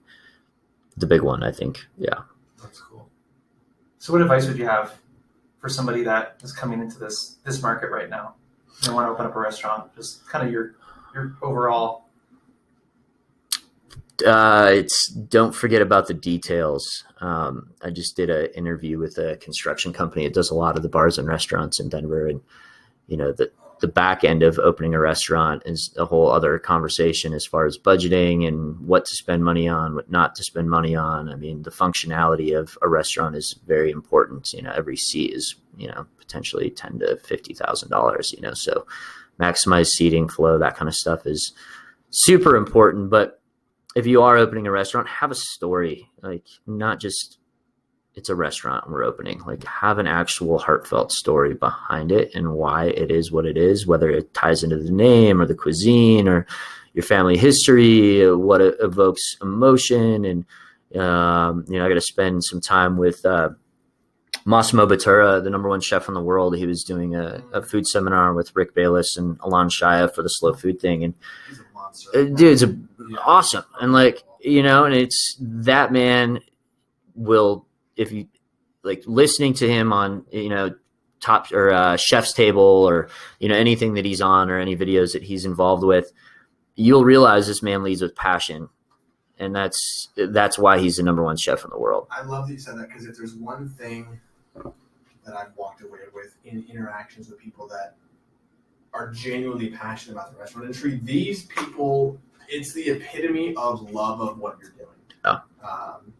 the 0.96 1.06
big 1.06 1.22
one. 1.22 1.42
I 1.42 1.52
think, 1.52 1.84
yeah. 1.96 2.22
That's 2.62 2.80
cool. 2.80 3.08
So, 3.98 4.12
what 4.12 4.22
advice 4.22 4.46
would 4.46 4.58
you 4.58 4.66
have 4.66 4.98
for 5.60 5.68
somebody 5.68 6.02
that 6.04 6.36
is 6.42 6.52
coming 6.52 6.80
into 6.80 6.98
this 6.98 7.36
this 7.44 7.62
market 7.62 7.90
right 7.90 8.10
now? 8.10 8.34
They 8.84 8.92
want 8.92 9.06
to 9.06 9.10
open 9.10 9.26
up 9.26 9.34
a 9.34 9.40
restaurant. 9.40 9.94
Just 9.96 10.26
kind 10.28 10.46
of 10.46 10.52
your 10.52 10.74
your 11.14 11.36
overall 11.42 12.03
uh, 14.22 14.70
it's 14.72 15.08
don't 15.08 15.54
forget 15.54 15.82
about 15.82 16.06
the 16.06 16.14
details. 16.14 17.04
Um, 17.20 17.70
I 17.82 17.90
just 17.90 18.16
did 18.16 18.30
an 18.30 18.46
interview 18.54 18.98
with 18.98 19.18
a 19.18 19.36
construction 19.36 19.92
company. 19.92 20.24
It 20.24 20.34
does 20.34 20.50
a 20.50 20.54
lot 20.54 20.76
of 20.76 20.82
the 20.82 20.88
bars 20.88 21.18
and 21.18 21.26
restaurants 21.26 21.80
in 21.80 21.88
Denver, 21.88 22.26
and 22.26 22.40
you 23.06 23.16
know 23.16 23.32
the 23.32 23.50
the 23.80 23.88
back 23.88 24.24
end 24.24 24.42
of 24.42 24.58
opening 24.58 24.94
a 24.94 25.00
restaurant 25.00 25.62
is 25.66 25.92
a 25.98 26.04
whole 26.04 26.30
other 26.30 26.58
conversation 26.58 27.34
as 27.34 27.44
far 27.44 27.66
as 27.66 27.76
budgeting 27.76 28.46
and 28.46 28.78
what 28.80 29.04
to 29.04 29.14
spend 29.16 29.44
money 29.44 29.68
on, 29.68 29.94
what 29.94 30.10
not 30.10 30.34
to 30.36 30.44
spend 30.44 30.70
money 30.70 30.94
on. 30.94 31.28
I 31.28 31.34
mean, 31.34 31.62
the 31.62 31.70
functionality 31.70 32.58
of 32.58 32.78
a 32.82 32.88
restaurant 32.88 33.34
is 33.34 33.58
very 33.66 33.90
important. 33.90 34.52
You 34.52 34.62
know, 34.62 34.72
every 34.72 34.96
seat 34.96 35.32
is 35.34 35.56
you 35.76 35.88
know 35.88 36.06
potentially 36.18 36.70
ten 36.70 37.00
to 37.00 37.16
fifty 37.16 37.54
thousand 37.54 37.90
dollars. 37.90 38.32
You 38.32 38.42
know, 38.42 38.54
so 38.54 38.86
maximize 39.40 39.88
seating 39.88 40.28
flow, 40.28 40.58
that 40.58 40.76
kind 40.76 40.88
of 40.88 40.94
stuff 40.94 41.26
is 41.26 41.52
super 42.10 42.56
important, 42.56 43.10
but 43.10 43.40
if 43.94 44.06
you 44.06 44.22
are 44.22 44.36
opening 44.36 44.66
a 44.66 44.70
restaurant, 44.70 45.08
have 45.08 45.30
a 45.30 45.36
story, 45.36 46.10
like 46.22 46.46
not 46.66 47.00
just 47.00 47.38
it's 48.16 48.28
a 48.28 48.34
restaurant 48.34 48.88
we're 48.88 49.02
opening, 49.02 49.40
like 49.40 49.64
have 49.64 49.98
an 49.98 50.06
actual 50.06 50.58
heartfelt 50.58 51.10
story 51.10 51.54
behind 51.54 52.12
it 52.12 52.32
and 52.34 52.52
why 52.54 52.84
it 52.86 53.10
is 53.10 53.32
what 53.32 53.44
it 53.44 53.56
is, 53.56 53.86
whether 53.86 54.08
it 54.08 54.32
ties 54.34 54.62
into 54.62 54.76
the 54.76 54.92
name 54.92 55.40
or 55.40 55.46
the 55.46 55.54
cuisine 55.54 56.28
or 56.28 56.46
your 56.92 57.02
family 57.02 57.36
history, 57.36 58.32
what 58.32 58.60
it 58.60 58.76
evokes 58.80 59.36
emotion. 59.42 60.24
And, 60.24 61.00
um, 61.00 61.64
you 61.68 61.78
know, 61.78 61.84
I 61.84 61.88
got 61.88 61.94
to 61.94 62.00
spend 62.00 62.44
some 62.44 62.60
time 62.60 62.96
with, 62.96 63.24
uh, 63.26 63.50
Massimo 64.46 64.86
Bottura, 64.86 65.42
the 65.42 65.48
number 65.48 65.68
one 65.68 65.80
chef 65.80 66.06
in 66.06 66.14
the 66.14 66.20
world, 66.20 66.56
he 66.56 66.66
was 66.66 66.84
doing 66.84 67.14
a, 67.14 67.42
a 67.52 67.62
food 67.62 67.86
seminar 67.86 68.34
with 68.34 68.54
Rick 68.54 68.74
Bayless 68.74 69.16
and 69.16 69.38
Alon 69.40 69.68
Shaya 69.68 70.14
for 70.14 70.22
the 70.22 70.28
slow 70.28 70.52
food 70.52 70.80
thing. 70.80 71.02
And 71.02 71.14
dude, 72.12 72.42
it's 72.42 72.62
a, 72.62 72.76
awesome. 73.24 73.64
And 73.80 73.92
like, 73.92 74.22
you 74.40 74.62
know, 74.62 74.84
and 74.84 74.94
it's 74.94 75.36
that 75.40 75.92
man 75.92 76.40
will, 77.14 77.66
if 77.96 78.12
you 78.12 78.28
like 78.82 79.02
listening 79.06 79.54
to 79.54 79.68
him 79.68 79.92
on 79.92 80.24
you 80.30 80.48
know 80.48 80.74
top 81.20 81.50
or 81.52 81.72
uh, 81.72 81.96
chef's 81.96 82.32
table 82.32 82.62
or 82.62 83.08
you 83.38 83.48
know 83.48 83.56
anything 83.56 83.94
that 83.94 84.04
he's 84.04 84.20
on 84.20 84.50
or 84.50 84.58
any 84.58 84.76
videos 84.76 85.12
that 85.12 85.22
he's 85.22 85.44
involved 85.44 85.82
with 85.82 86.12
you'll 86.76 87.04
realize 87.04 87.46
this 87.46 87.62
man 87.62 87.82
leads 87.82 88.02
with 88.02 88.14
passion 88.14 88.68
and 89.38 89.54
that's 89.54 90.08
that's 90.16 90.58
why 90.58 90.78
he's 90.78 90.96
the 90.96 91.02
number 91.02 91.22
one 91.22 91.36
chef 91.36 91.64
in 91.64 91.70
the 91.70 91.78
world 91.78 92.06
I 92.10 92.22
love 92.22 92.46
that 92.46 92.52
you 92.52 92.58
said 92.58 92.76
that 92.78 92.88
because 92.88 93.06
if 93.06 93.16
there's 93.16 93.34
one 93.34 93.68
thing 93.70 94.20
that 94.54 95.34
I've 95.34 95.56
walked 95.56 95.82
away 95.82 96.00
with 96.12 96.36
in 96.44 96.64
interactions 96.68 97.28
with 97.28 97.38
people 97.38 97.66
that 97.68 97.96
are 98.92 99.10
genuinely 99.10 99.70
passionate 99.70 100.14
about 100.14 100.32
the 100.32 100.38
restaurant 100.38 100.66
industry, 100.66 101.00
these 101.02 101.44
people, 101.46 102.20
it's 102.54 102.72
the 102.72 102.88
epitome 102.90 103.54
of 103.56 103.90
love 103.90 104.20
of 104.20 104.38
what 104.38 104.58
you're 104.60 104.70
doing. 104.70 104.88
Yeah. 105.24 105.38
Um, 105.68 106.12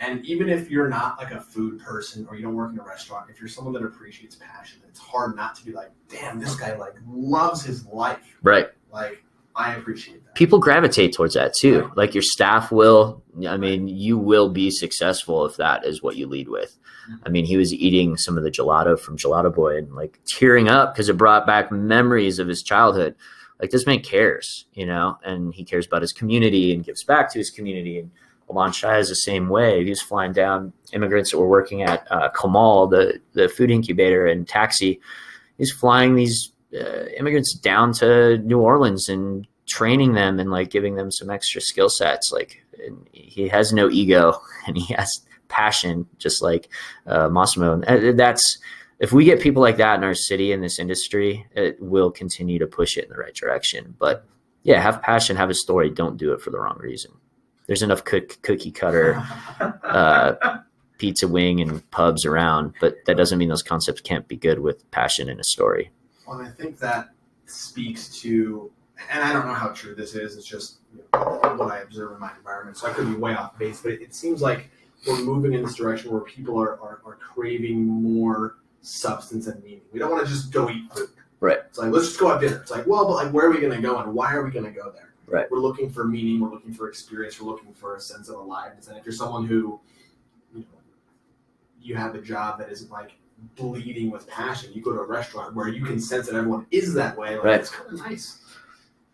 and 0.00 0.24
even 0.24 0.48
if 0.48 0.70
you're 0.70 0.88
not 0.88 1.18
like 1.18 1.32
a 1.32 1.40
food 1.40 1.80
person 1.80 2.26
or 2.28 2.36
you 2.36 2.42
don't 2.42 2.54
work 2.54 2.72
in 2.72 2.78
a 2.78 2.84
restaurant, 2.84 3.30
if 3.30 3.40
you're 3.40 3.48
someone 3.48 3.72
that 3.74 3.82
appreciates 3.84 4.36
passion, 4.36 4.80
it's 4.88 5.00
hard 5.00 5.34
not 5.34 5.54
to 5.56 5.64
be 5.64 5.72
like, 5.72 5.90
damn, 6.08 6.38
this 6.38 6.54
guy 6.54 6.76
like 6.76 6.94
loves 7.08 7.64
his 7.64 7.84
life. 7.86 8.36
right 8.42 8.68
Like, 8.92 9.22
I 9.56 9.74
appreciate 9.74 10.24
that. 10.24 10.34
people 10.36 10.60
gravitate 10.60 11.12
towards 11.12 11.34
that 11.34 11.52
too 11.52 11.90
like 11.96 12.14
your 12.14 12.22
staff 12.22 12.70
will 12.70 13.24
i 13.48 13.56
mean 13.56 13.88
you 13.88 14.16
will 14.16 14.50
be 14.50 14.70
successful 14.70 15.44
if 15.46 15.56
that 15.56 15.84
is 15.84 16.00
what 16.00 16.14
you 16.14 16.28
lead 16.28 16.48
with 16.48 16.78
i 17.26 17.28
mean 17.28 17.44
he 17.44 17.56
was 17.56 17.74
eating 17.74 18.16
some 18.16 18.38
of 18.38 18.44
the 18.44 18.52
gelato 18.52 18.96
from 18.96 19.16
gelato 19.18 19.52
boy 19.52 19.76
and 19.78 19.92
like 19.96 20.20
tearing 20.24 20.68
up 20.68 20.94
because 20.94 21.08
it 21.08 21.16
brought 21.16 21.44
back 21.44 21.72
memories 21.72 22.38
of 22.38 22.46
his 22.46 22.62
childhood 22.62 23.16
like 23.60 23.70
this 23.70 23.86
man 23.86 24.00
cares 24.00 24.66
you 24.74 24.86
know 24.86 25.18
and 25.24 25.54
he 25.54 25.64
cares 25.64 25.86
about 25.86 26.02
his 26.02 26.12
community 26.12 26.72
and 26.72 26.84
gives 26.84 27.04
back 27.04 27.30
to 27.32 27.38
his 27.38 27.50
community 27.50 27.98
and 27.98 28.10
Alon 28.50 28.70
Shaya 28.70 28.98
is 28.98 29.08
the 29.08 29.14
same 29.14 29.48
way. 29.48 29.84
He 29.84 29.90
was 29.90 30.00
flying 30.00 30.32
down 30.32 30.72
immigrants 30.92 31.30
that 31.30 31.38
were 31.38 31.48
working 31.48 31.82
at 31.82 32.06
uh, 32.10 32.30
Comal, 32.30 32.90
the, 32.90 33.20
the 33.34 33.48
food 33.48 33.70
incubator 33.70 34.26
and 34.26 34.48
taxi. 34.48 35.00
He's 35.58 35.70
flying 35.72 36.14
these 36.14 36.52
uh, 36.74 37.06
immigrants 37.18 37.52
down 37.54 37.92
to 37.94 38.38
New 38.38 38.60
Orleans 38.60 39.08
and 39.08 39.46
training 39.66 40.14
them 40.14 40.40
and 40.40 40.50
like 40.50 40.70
giving 40.70 40.96
them 40.96 41.10
some 41.10 41.30
extra 41.30 41.60
skill 41.60 41.90
sets. 41.90 42.32
Like 42.32 42.64
he 43.12 43.48
has 43.48 43.72
no 43.72 43.90
ego 43.90 44.40
and 44.66 44.76
he 44.76 44.94
has 44.94 45.20
passion, 45.48 46.06
just 46.18 46.42
like 46.42 46.68
uh, 47.06 47.28
Massimo. 47.28 47.74
And 47.74 47.84
uh, 47.84 48.12
that's 48.12 48.58
if 48.98 49.12
we 49.12 49.24
get 49.24 49.40
people 49.40 49.62
like 49.62 49.76
that 49.76 49.96
in 49.96 50.04
our 50.04 50.14
city 50.14 50.52
in 50.52 50.60
this 50.60 50.78
industry, 50.78 51.46
it 51.52 51.80
will 51.80 52.10
continue 52.10 52.58
to 52.58 52.66
push 52.66 52.96
it 52.96 53.04
in 53.04 53.10
the 53.10 53.16
right 53.16 53.34
direction. 53.34 53.94
But 53.98 54.26
yeah, 54.64 54.80
have 54.80 55.02
passion, 55.02 55.36
have 55.36 55.50
a 55.50 55.54
story. 55.54 55.90
Don't 55.90 56.16
do 56.16 56.32
it 56.32 56.40
for 56.40 56.50
the 56.50 56.58
wrong 56.58 56.78
reason. 56.78 57.12
There's 57.66 57.82
enough 57.82 58.04
cook, 58.04 58.38
cookie 58.42 58.72
cutter 58.72 59.22
uh, 59.84 60.58
pizza 60.98 61.28
wing 61.28 61.60
and 61.60 61.88
pubs 61.90 62.24
around, 62.24 62.74
but 62.80 62.96
that 63.06 63.16
doesn't 63.16 63.38
mean 63.38 63.48
those 63.48 63.62
concepts 63.62 64.00
can't 64.00 64.26
be 64.26 64.36
good 64.36 64.58
with 64.58 64.90
passion 64.90 65.28
and 65.28 65.38
a 65.38 65.44
story. 65.44 65.90
Well, 66.26 66.38
and 66.40 66.48
I 66.48 66.50
think 66.50 66.78
that 66.80 67.10
speaks 67.46 68.20
to, 68.20 68.70
and 69.10 69.22
I 69.22 69.32
don't 69.32 69.46
know 69.46 69.54
how 69.54 69.68
true 69.68 69.94
this 69.94 70.14
is. 70.14 70.36
It's 70.36 70.46
just 70.46 70.78
you 70.92 71.02
know, 71.14 71.54
what 71.56 71.70
I 71.70 71.78
observe 71.80 72.12
in 72.12 72.18
my 72.18 72.32
environment. 72.36 72.76
So 72.76 72.88
I 72.88 72.92
could 72.92 73.06
be 73.06 73.14
way 73.14 73.34
off 73.34 73.56
base, 73.58 73.80
but 73.80 73.92
it, 73.92 74.02
it 74.02 74.14
seems 74.14 74.42
like 74.42 74.70
we're 75.06 75.22
moving 75.22 75.54
in 75.54 75.62
this 75.62 75.76
direction 75.76 76.10
where 76.10 76.22
people 76.22 76.60
are, 76.60 76.80
are, 76.80 77.00
are 77.04 77.16
craving 77.16 77.86
more 77.86 78.56
substance 78.80 79.46
and 79.46 79.62
meaning. 79.62 79.82
We 79.92 79.98
don't 79.98 80.10
want 80.10 80.26
to 80.26 80.32
just 80.32 80.52
go 80.52 80.70
eat 80.70 80.92
food. 80.92 81.08
Right. 81.40 81.58
It's 81.66 81.78
like 81.78 81.92
let's 81.92 82.08
just 82.08 82.20
go 82.20 82.28
have 82.28 82.40
dinner. 82.40 82.56
It's 82.56 82.70
like, 82.70 82.86
well, 82.86 83.06
but 83.06 83.14
like, 83.14 83.32
where 83.32 83.46
are 83.46 83.50
we 83.50 83.60
going 83.60 83.74
to 83.74 83.80
go 83.80 83.98
and 83.98 84.12
why 84.12 84.32
are 84.34 84.44
we 84.44 84.50
going 84.50 84.64
to 84.64 84.70
go 84.70 84.90
there? 84.90 85.14
Right. 85.26 85.46
We're 85.50 85.58
looking 85.58 85.90
for 85.90 86.04
meaning. 86.04 86.40
We're 86.40 86.50
looking 86.50 86.72
for 86.72 86.88
experience. 86.88 87.40
We're 87.40 87.50
looking 87.50 87.74
for 87.74 87.96
a 87.96 88.00
sense 88.00 88.28
of 88.28 88.36
aliveness. 88.36 88.88
And 88.88 88.96
if 88.96 89.04
you're 89.04 89.12
someone 89.12 89.46
who, 89.46 89.78
you 90.54 90.60
know, 90.60 90.66
you 91.80 91.94
have 91.94 92.14
a 92.14 92.22
job 92.22 92.58
that 92.58 92.70
isn't 92.70 92.90
like 92.90 93.12
bleeding 93.56 94.10
with 94.10 94.26
passion. 94.26 94.72
You 94.72 94.82
go 94.82 94.92
to 94.92 95.00
a 95.00 95.06
restaurant 95.06 95.54
where 95.54 95.68
you 95.68 95.84
can 95.84 96.00
sense 96.00 96.26
that 96.26 96.34
everyone 96.34 96.66
is 96.70 96.94
that 96.94 97.16
way. 97.16 97.36
Like, 97.36 97.44
Right. 97.44 97.60
It's 97.60 97.70
kind 97.70 97.92
of 97.92 97.98
nice. 98.00 98.40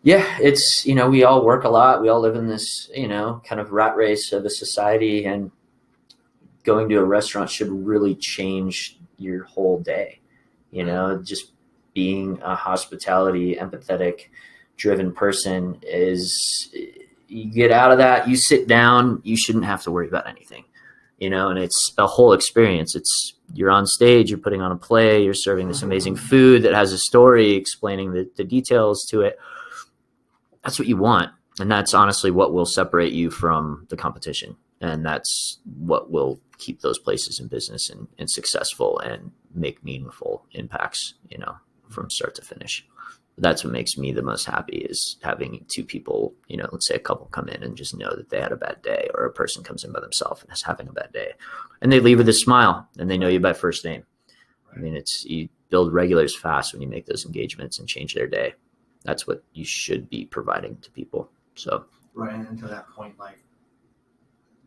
Yeah, 0.03 0.37
it's 0.39 0.85
you 0.85 0.93
know 0.93 1.09
we 1.09 1.23
all 1.23 1.43
work 1.43 1.63
a 1.63 1.69
lot. 1.69 1.99
We 1.99 2.09
all 2.09 2.19
live 2.19 2.35
in 2.35 2.47
this 2.47 2.91
you 2.93 3.07
know 3.07 3.41
kind 3.43 3.59
of 3.59 3.71
rat 3.71 3.95
race 3.95 4.33
of 4.33 4.45
a 4.45 4.51
society, 4.51 5.25
and 5.25 5.51
going 6.63 6.89
to 6.89 6.97
a 6.97 7.03
restaurant 7.03 7.49
should 7.49 7.69
really 7.69 8.13
change 8.13 8.99
your 9.17 9.43
whole 9.43 9.79
day. 9.79 10.19
You 10.71 10.83
know, 10.83 11.21
just 11.21 11.51
being 11.93 12.39
a 12.43 12.55
hospitality, 12.55 13.55
empathetic, 13.55 14.27
driven 14.77 15.13
person 15.13 15.79
is 15.81 16.69
you 17.27 17.51
get 17.51 17.71
out 17.71 17.91
of 17.91 17.97
that. 17.99 18.27
You 18.27 18.35
sit 18.35 18.67
down. 18.67 19.21
You 19.23 19.37
shouldn't 19.37 19.65
have 19.65 19.83
to 19.83 19.91
worry 19.91 20.07
about 20.07 20.27
anything. 20.27 20.65
You 21.19 21.29
know, 21.29 21.49
and 21.49 21.57
it's 21.57 21.93
a 21.97 22.07
whole 22.07 22.33
experience. 22.33 22.93
It's 22.95 23.33
you're 23.53 23.71
on 23.71 23.85
stage, 23.85 24.29
you're 24.29 24.39
putting 24.39 24.61
on 24.61 24.71
a 24.71 24.75
play, 24.75 25.23
you're 25.23 25.33
serving 25.33 25.67
this 25.67 25.81
amazing 25.81 26.15
mm-hmm. 26.15 26.27
food 26.27 26.63
that 26.63 26.73
has 26.73 26.91
a 26.91 26.97
story, 26.97 27.51
explaining 27.51 28.11
the, 28.11 28.29
the 28.35 28.43
details 28.43 29.05
to 29.11 29.21
it 29.21 29.39
that's 30.65 30.79
what 30.79 30.87
you 30.87 30.97
want 30.97 31.31
and 31.59 31.71
that's 31.71 31.93
honestly 31.93 32.31
what 32.31 32.51
will 32.51 32.65
separate 32.65 33.13
you 33.13 33.29
from 33.29 33.85
the 33.89 33.95
competition 33.95 34.57
and 34.81 35.05
that's 35.05 35.59
what 35.77 36.11
will 36.11 36.41
keep 36.57 36.81
those 36.81 36.99
places 36.99 37.39
in 37.39 37.47
business 37.47 37.89
and, 37.89 38.07
and 38.17 38.29
successful 38.29 38.99
and 38.99 39.31
make 39.53 39.83
meaningful 39.83 40.45
impacts 40.51 41.15
you 41.29 41.37
know 41.37 41.55
from 41.89 42.09
start 42.09 42.35
to 42.35 42.41
finish 42.41 42.85
that's 43.37 43.65
what 43.65 43.73
makes 43.73 43.97
me 43.97 44.13
the 44.13 44.21
most 44.21 44.45
happy 44.45 44.77
is 44.77 45.17
having 45.21 45.65
two 45.67 45.83
people 45.83 46.33
you 46.47 46.57
know 46.57 46.67
let's 46.71 46.87
say 46.87 46.95
a 46.95 46.99
couple 46.99 47.25
come 47.27 47.49
in 47.49 47.63
and 47.63 47.75
just 47.77 47.97
know 47.97 48.15
that 48.15 48.29
they 48.29 48.39
had 48.39 48.51
a 48.51 48.57
bad 48.57 48.81
day 48.81 49.09
or 49.13 49.25
a 49.25 49.31
person 49.31 49.63
comes 49.63 49.83
in 49.83 49.91
by 49.91 49.99
themselves 49.99 50.41
and 50.41 50.51
is 50.51 50.61
having 50.61 50.87
a 50.87 50.93
bad 50.93 51.11
day 51.11 51.33
and 51.81 51.91
they 51.91 51.99
leave 51.99 52.17
with 52.17 52.29
a 52.29 52.33
smile 52.33 52.87
and 52.97 53.09
they 53.09 53.17
know 53.17 53.27
you 53.27 53.39
by 53.39 53.53
first 53.53 53.83
name 53.83 54.03
i 54.73 54.77
mean 54.77 54.95
it's 54.95 55.25
you 55.25 55.49
build 55.69 55.93
regulars 55.93 56.35
fast 56.35 56.73
when 56.73 56.81
you 56.81 56.87
make 56.87 57.05
those 57.05 57.25
engagements 57.25 57.79
and 57.79 57.87
change 57.87 58.13
their 58.13 58.27
day 58.27 58.53
that's 59.05 59.27
what 59.27 59.43
you 59.53 59.63
should 59.63 60.09
be 60.09 60.25
providing 60.25 60.77
to 60.77 60.91
people. 60.91 61.29
So 61.53 61.85
Right. 62.13 62.33
And 62.33 62.57
to 62.59 62.67
that 62.67 62.89
point, 62.89 63.17
like, 63.19 63.37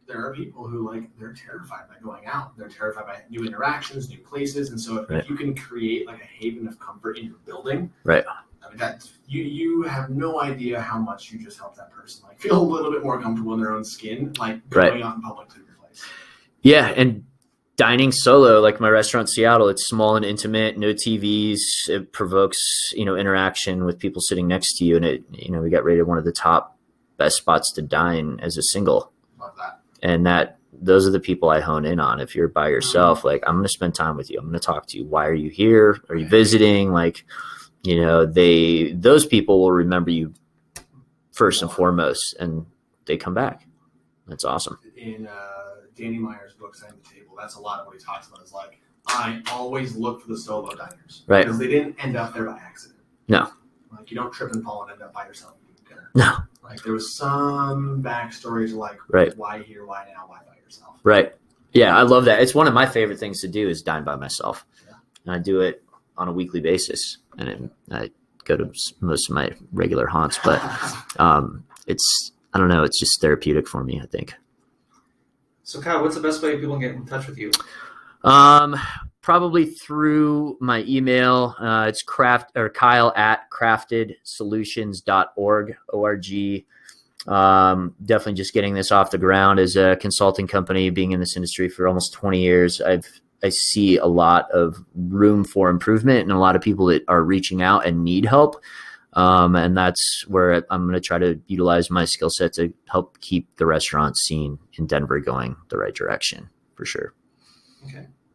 there 0.09 0.25
are 0.25 0.35
people 0.35 0.67
who, 0.67 0.91
like, 0.91 1.05
they're 1.19 1.35
terrified 1.35 1.83
by 1.89 1.97
going 2.03 2.25
out. 2.27 2.57
They're 2.57 2.69
terrified 2.69 3.07
by 3.07 3.17
new 3.29 3.45
interactions, 3.47 4.09
new 4.09 4.19
places. 4.19 4.71
And 4.71 4.81
so 4.81 4.97
if, 5.03 5.11
Right. 5.11 5.29
you 5.29 5.37
can 5.37 5.55
create, 5.55 6.07
like, 6.07 6.21
a 6.23 6.25
haven 6.25 6.67
of 6.67 6.81
comfort 6.81 7.19
in 7.19 7.27
your 7.27 7.37
building, 7.45 7.93
Right. 8.05 8.25
I 8.27 8.69
mean, 8.71 8.79
that 8.79 9.09
you, 9.29 9.43
you 9.43 9.83
have 9.83 10.11
no 10.11 10.41
idea 10.41 10.81
how 10.81 10.99
much 10.99 11.31
you 11.31 11.39
just 11.39 11.59
help 11.59 11.77
that 11.77 11.91
person, 11.93 12.25
like, 12.27 12.41
feel 12.41 12.59
a 12.59 12.63
little 12.63 12.91
bit 12.91 13.03
more 13.05 13.21
comfortable 13.21 13.53
in 13.55 13.61
their 13.61 13.73
own 13.75 13.85
skin, 13.85 14.33
like, 14.39 14.61
Right. 14.71 14.91
going 14.91 15.03
out 15.03 15.17
in 15.17 15.23
public 15.23 15.49
to 15.51 15.57
your 15.59 15.77
place. 15.79 16.03
yeah, 16.63 16.87
and 16.97 17.25
dining 17.77 18.11
solo, 18.11 18.61
like 18.61 18.81
my 18.81 18.89
restaurant 18.89 19.29
Seattle, 19.29 19.69
it's 19.69 19.87
small 19.87 20.17
and 20.17 20.25
intimate, 20.25 20.77
no 20.79 20.93
TVs. 20.93 21.61
It 21.89 22.13
provokes, 22.13 22.59
you 22.95 23.05
know, 23.05 23.15
interaction 23.15 23.85
with 23.85 23.99
people 24.01 24.21
sitting 24.21 24.49
next 24.49 24.77
to 24.79 24.85
you. 24.85 24.97
And 24.97 25.05
it, 25.05 25.23
you 25.33 25.53
know, 25.53 25.61
we 25.61 25.71
got 25.71 25.85
rated 25.85 26.07
one 26.07 26.19
of 26.19 26.25
the 26.25 26.33
top 26.33 26.77
best 27.19 27.37
spots 27.37 27.71
to 27.75 27.83
dine 27.83 28.41
as 28.43 28.57
a 28.57 28.63
single. 28.63 29.13
And 30.03 30.27
that 30.27 30.59
those 30.73 31.07
are 31.07 31.11
the 31.11 31.21
people 31.21 31.51
I 31.51 31.61
hone 31.61 31.85
in 31.85 31.99
on. 32.01 32.21
If 32.21 32.35
you're 32.35 32.49
by 32.49 32.69
yourself, 32.69 33.25
like 33.25 33.43
I'm 33.47 33.57
gonna 33.57 33.69
spend 33.69 33.95
time 33.95 34.17
with 34.17 34.31
you. 34.31 34.39
I'm 34.39 34.47
gonna 34.47 34.59
talk 34.59 34.87
to 34.89 34.99
you. 34.99 35.05
Why 35.05 35.27
are 35.27 35.35
you 35.35 35.51
here? 35.51 35.99
Are 36.09 36.17
you 36.17 36.27
visiting? 36.27 36.93
Like, 36.93 37.25
you 37.83 38.01
know, 38.01 38.27
they 38.27 38.93
those 38.93 39.27
people 39.27 39.61
will 39.61 39.73
remember 39.73 40.11
you 40.11 40.35
first 41.33 41.63
and 41.63 41.71
foremost 41.71 42.35
and 42.39 42.67
they 43.07 43.17
come 43.17 43.35
back. 43.35 43.67
That's 44.27 44.45
awesome. 44.45 44.79
in 44.97 45.27
uh, 45.27 45.33
Danny 45.97 46.19
Meyer's 46.19 46.53
book, 46.55 46.75
Setting 46.75 46.99
the 47.03 47.09
Table, 47.09 47.35
that's 47.39 47.57
a 47.57 47.61
lot 47.61 47.81
of 47.81 47.87
what 47.87 47.97
he 47.97 48.03
talks 48.05 48.29
about. 48.29 48.43
Is 48.43 48.53
like, 48.53 48.79
I 49.07 49.41
always 49.51 49.97
look 49.97 50.21
for 50.21 50.29
the 50.29 50.39
solo 50.39 50.75
diners. 50.75 51.25
Right. 51.27 51.45
Because 51.45 51.59
they 51.59 51.69
didn't 51.69 51.97
end 52.03 52.17
up 52.17 52.35
there 52.35 52.45
by 52.45 52.59
accident. 52.59 53.01
No. 53.27 53.51
Like, 53.91 54.11
you 54.11 54.17
don't 54.17 54.33
trip 54.33 54.53
and 54.53 54.63
fall 54.63 54.83
and 54.83 54.93
end 54.93 55.03
up 55.03 55.15
by 55.15 55.27
yourself. 55.27 55.55
No. 56.15 56.39
Like, 56.79 56.85
there 56.85 56.93
was 56.93 57.15
some 57.15 58.03
backstory 58.03 58.69
to, 58.69 58.77
like, 58.77 58.99
Right. 59.09 59.37
why 59.37 59.63
here, 59.63 59.85
why 59.87 60.07
now, 60.15 60.25
why 60.27 60.39
by 60.47 60.57
yourself. 60.65 60.97
Right. 61.03 61.35
Yeah, 61.73 61.97
I 61.97 62.03
love 62.03 62.25
that. 62.27 62.41
It's 62.41 62.55
one 62.55 62.67
of 62.67 62.75
my 62.75 62.87
favorite 62.87 63.19
things 63.19 63.41
to 63.43 63.49
do 63.49 63.69
is 63.69 63.83
dine 63.83 64.05
by 64.05 64.17
myself. 64.17 64.65
Yeah. 64.87 64.95
And 65.25 65.35
I 65.35 65.39
do 65.39 65.61
it 65.61 65.83
on 66.17 66.29
a 66.29 66.33
weekly 66.33 66.61
basis. 66.61 67.19
And 67.37 67.49
it, 67.49 67.71
I 67.91 68.11
go 68.45 68.57
to 68.57 68.73
most 69.01 69.29
of 69.29 69.35
my 69.35 69.51
regular 69.73 70.07
haunts, 70.07 70.39
but 70.43 70.63
um, 71.19 71.65
it's, 71.87 72.33
I 72.55 72.59
don't 72.59 72.69
know, 72.69 72.83
it's 72.85 72.99
just 72.99 73.21
therapeutic 73.21 73.69
for 73.69 73.85
me, 73.85 74.01
I 74.03 74.07
think. 74.07 74.35
So, 75.63 75.81
Kyle, 75.83 76.03
what's 76.03 76.15
the 76.15 76.23
best 76.23 76.43
way 76.43 76.57
people 76.59 76.79
can 76.79 76.81
get 76.81 76.95
in 76.95 77.05
touch 77.07 77.27
with 77.27 77.37
you? 77.37 77.51
Um, 78.25 78.75
probably 79.29 79.67
through 79.67 80.57
my 80.59 80.83
email. 80.89 81.55
Uh, 81.61 81.85
it's 81.87 82.01
craft 82.01 82.51
or 82.57 82.71
Kyle 82.71 83.13
at 83.15 83.43
craftedsolutions.org, 83.51 85.77
O-R-G. 85.93 86.67
Um, 87.27 87.95
definitely 88.03 88.33
just 88.33 88.55
getting 88.55 88.73
this 88.73 88.91
off 88.91 89.11
the 89.11 89.19
ground 89.19 89.61
as 89.61 89.77
a 89.77 89.97
consulting 89.97 90.47
company, 90.47 90.89
being 90.89 91.13
in 91.13 91.21
this 91.21 91.37
industry 91.37 91.69
for 91.69 91.87
almost 91.87 92.15
20 92.15 92.41
years. 92.41 92.81
I've, 92.81 93.05
I 93.43 93.51
see 93.51 93.99
a 93.99 94.07
lot 94.07 94.51
of 94.51 94.83
room 94.95 95.45
for 95.45 95.69
improvement 95.69 96.23
and 96.23 96.33
a 96.33 96.39
lot 96.39 96.57
of 96.57 96.63
people 96.63 96.87
that 96.87 97.05
are 97.07 97.23
reaching 97.23 97.61
out 97.61 97.85
and 97.85 98.03
need 98.03 98.25
help. 98.25 98.57
Um, 99.13 99.57
and 99.57 99.77
that's 99.77 100.25
where 100.27 100.65
I'm 100.71 100.85
going 100.85 100.95
to 100.95 101.01
try 101.01 101.19
to 101.19 101.39
utilize 101.49 101.91
my 101.91 102.07
skill 102.07 102.31
set 102.31 102.55
to 102.55 102.73
help 102.91 103.21
keep 103.21 103.55
the 103.57 103.67
restaurant 103.67 104.17
scene 104.17 104.59
in 104.79 104.87
Denver 104.87 105.21
going 105.21 105.55
the 105.69 105.77
right 105.77 105.95
direction 105.95 106.49
for 106.77 106.87
sure. 106.87 107.13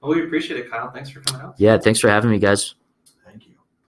Well, 0.04 0.12
we 0.12 0.26
appreciate 0.26 0.60
it, 0.60 0.70
Kyle. 0.70 0.92
Thanks 0.92 1.10
for 1.10 1.22
coming 1.22 1.42
out. 1.42 1.56
Yeah, 1.58 1.78
thanks 1.78 2.02
for 2.02 2.10
having 2.10 2.30
me, 2.30 2.38
guys. 2.38 2.76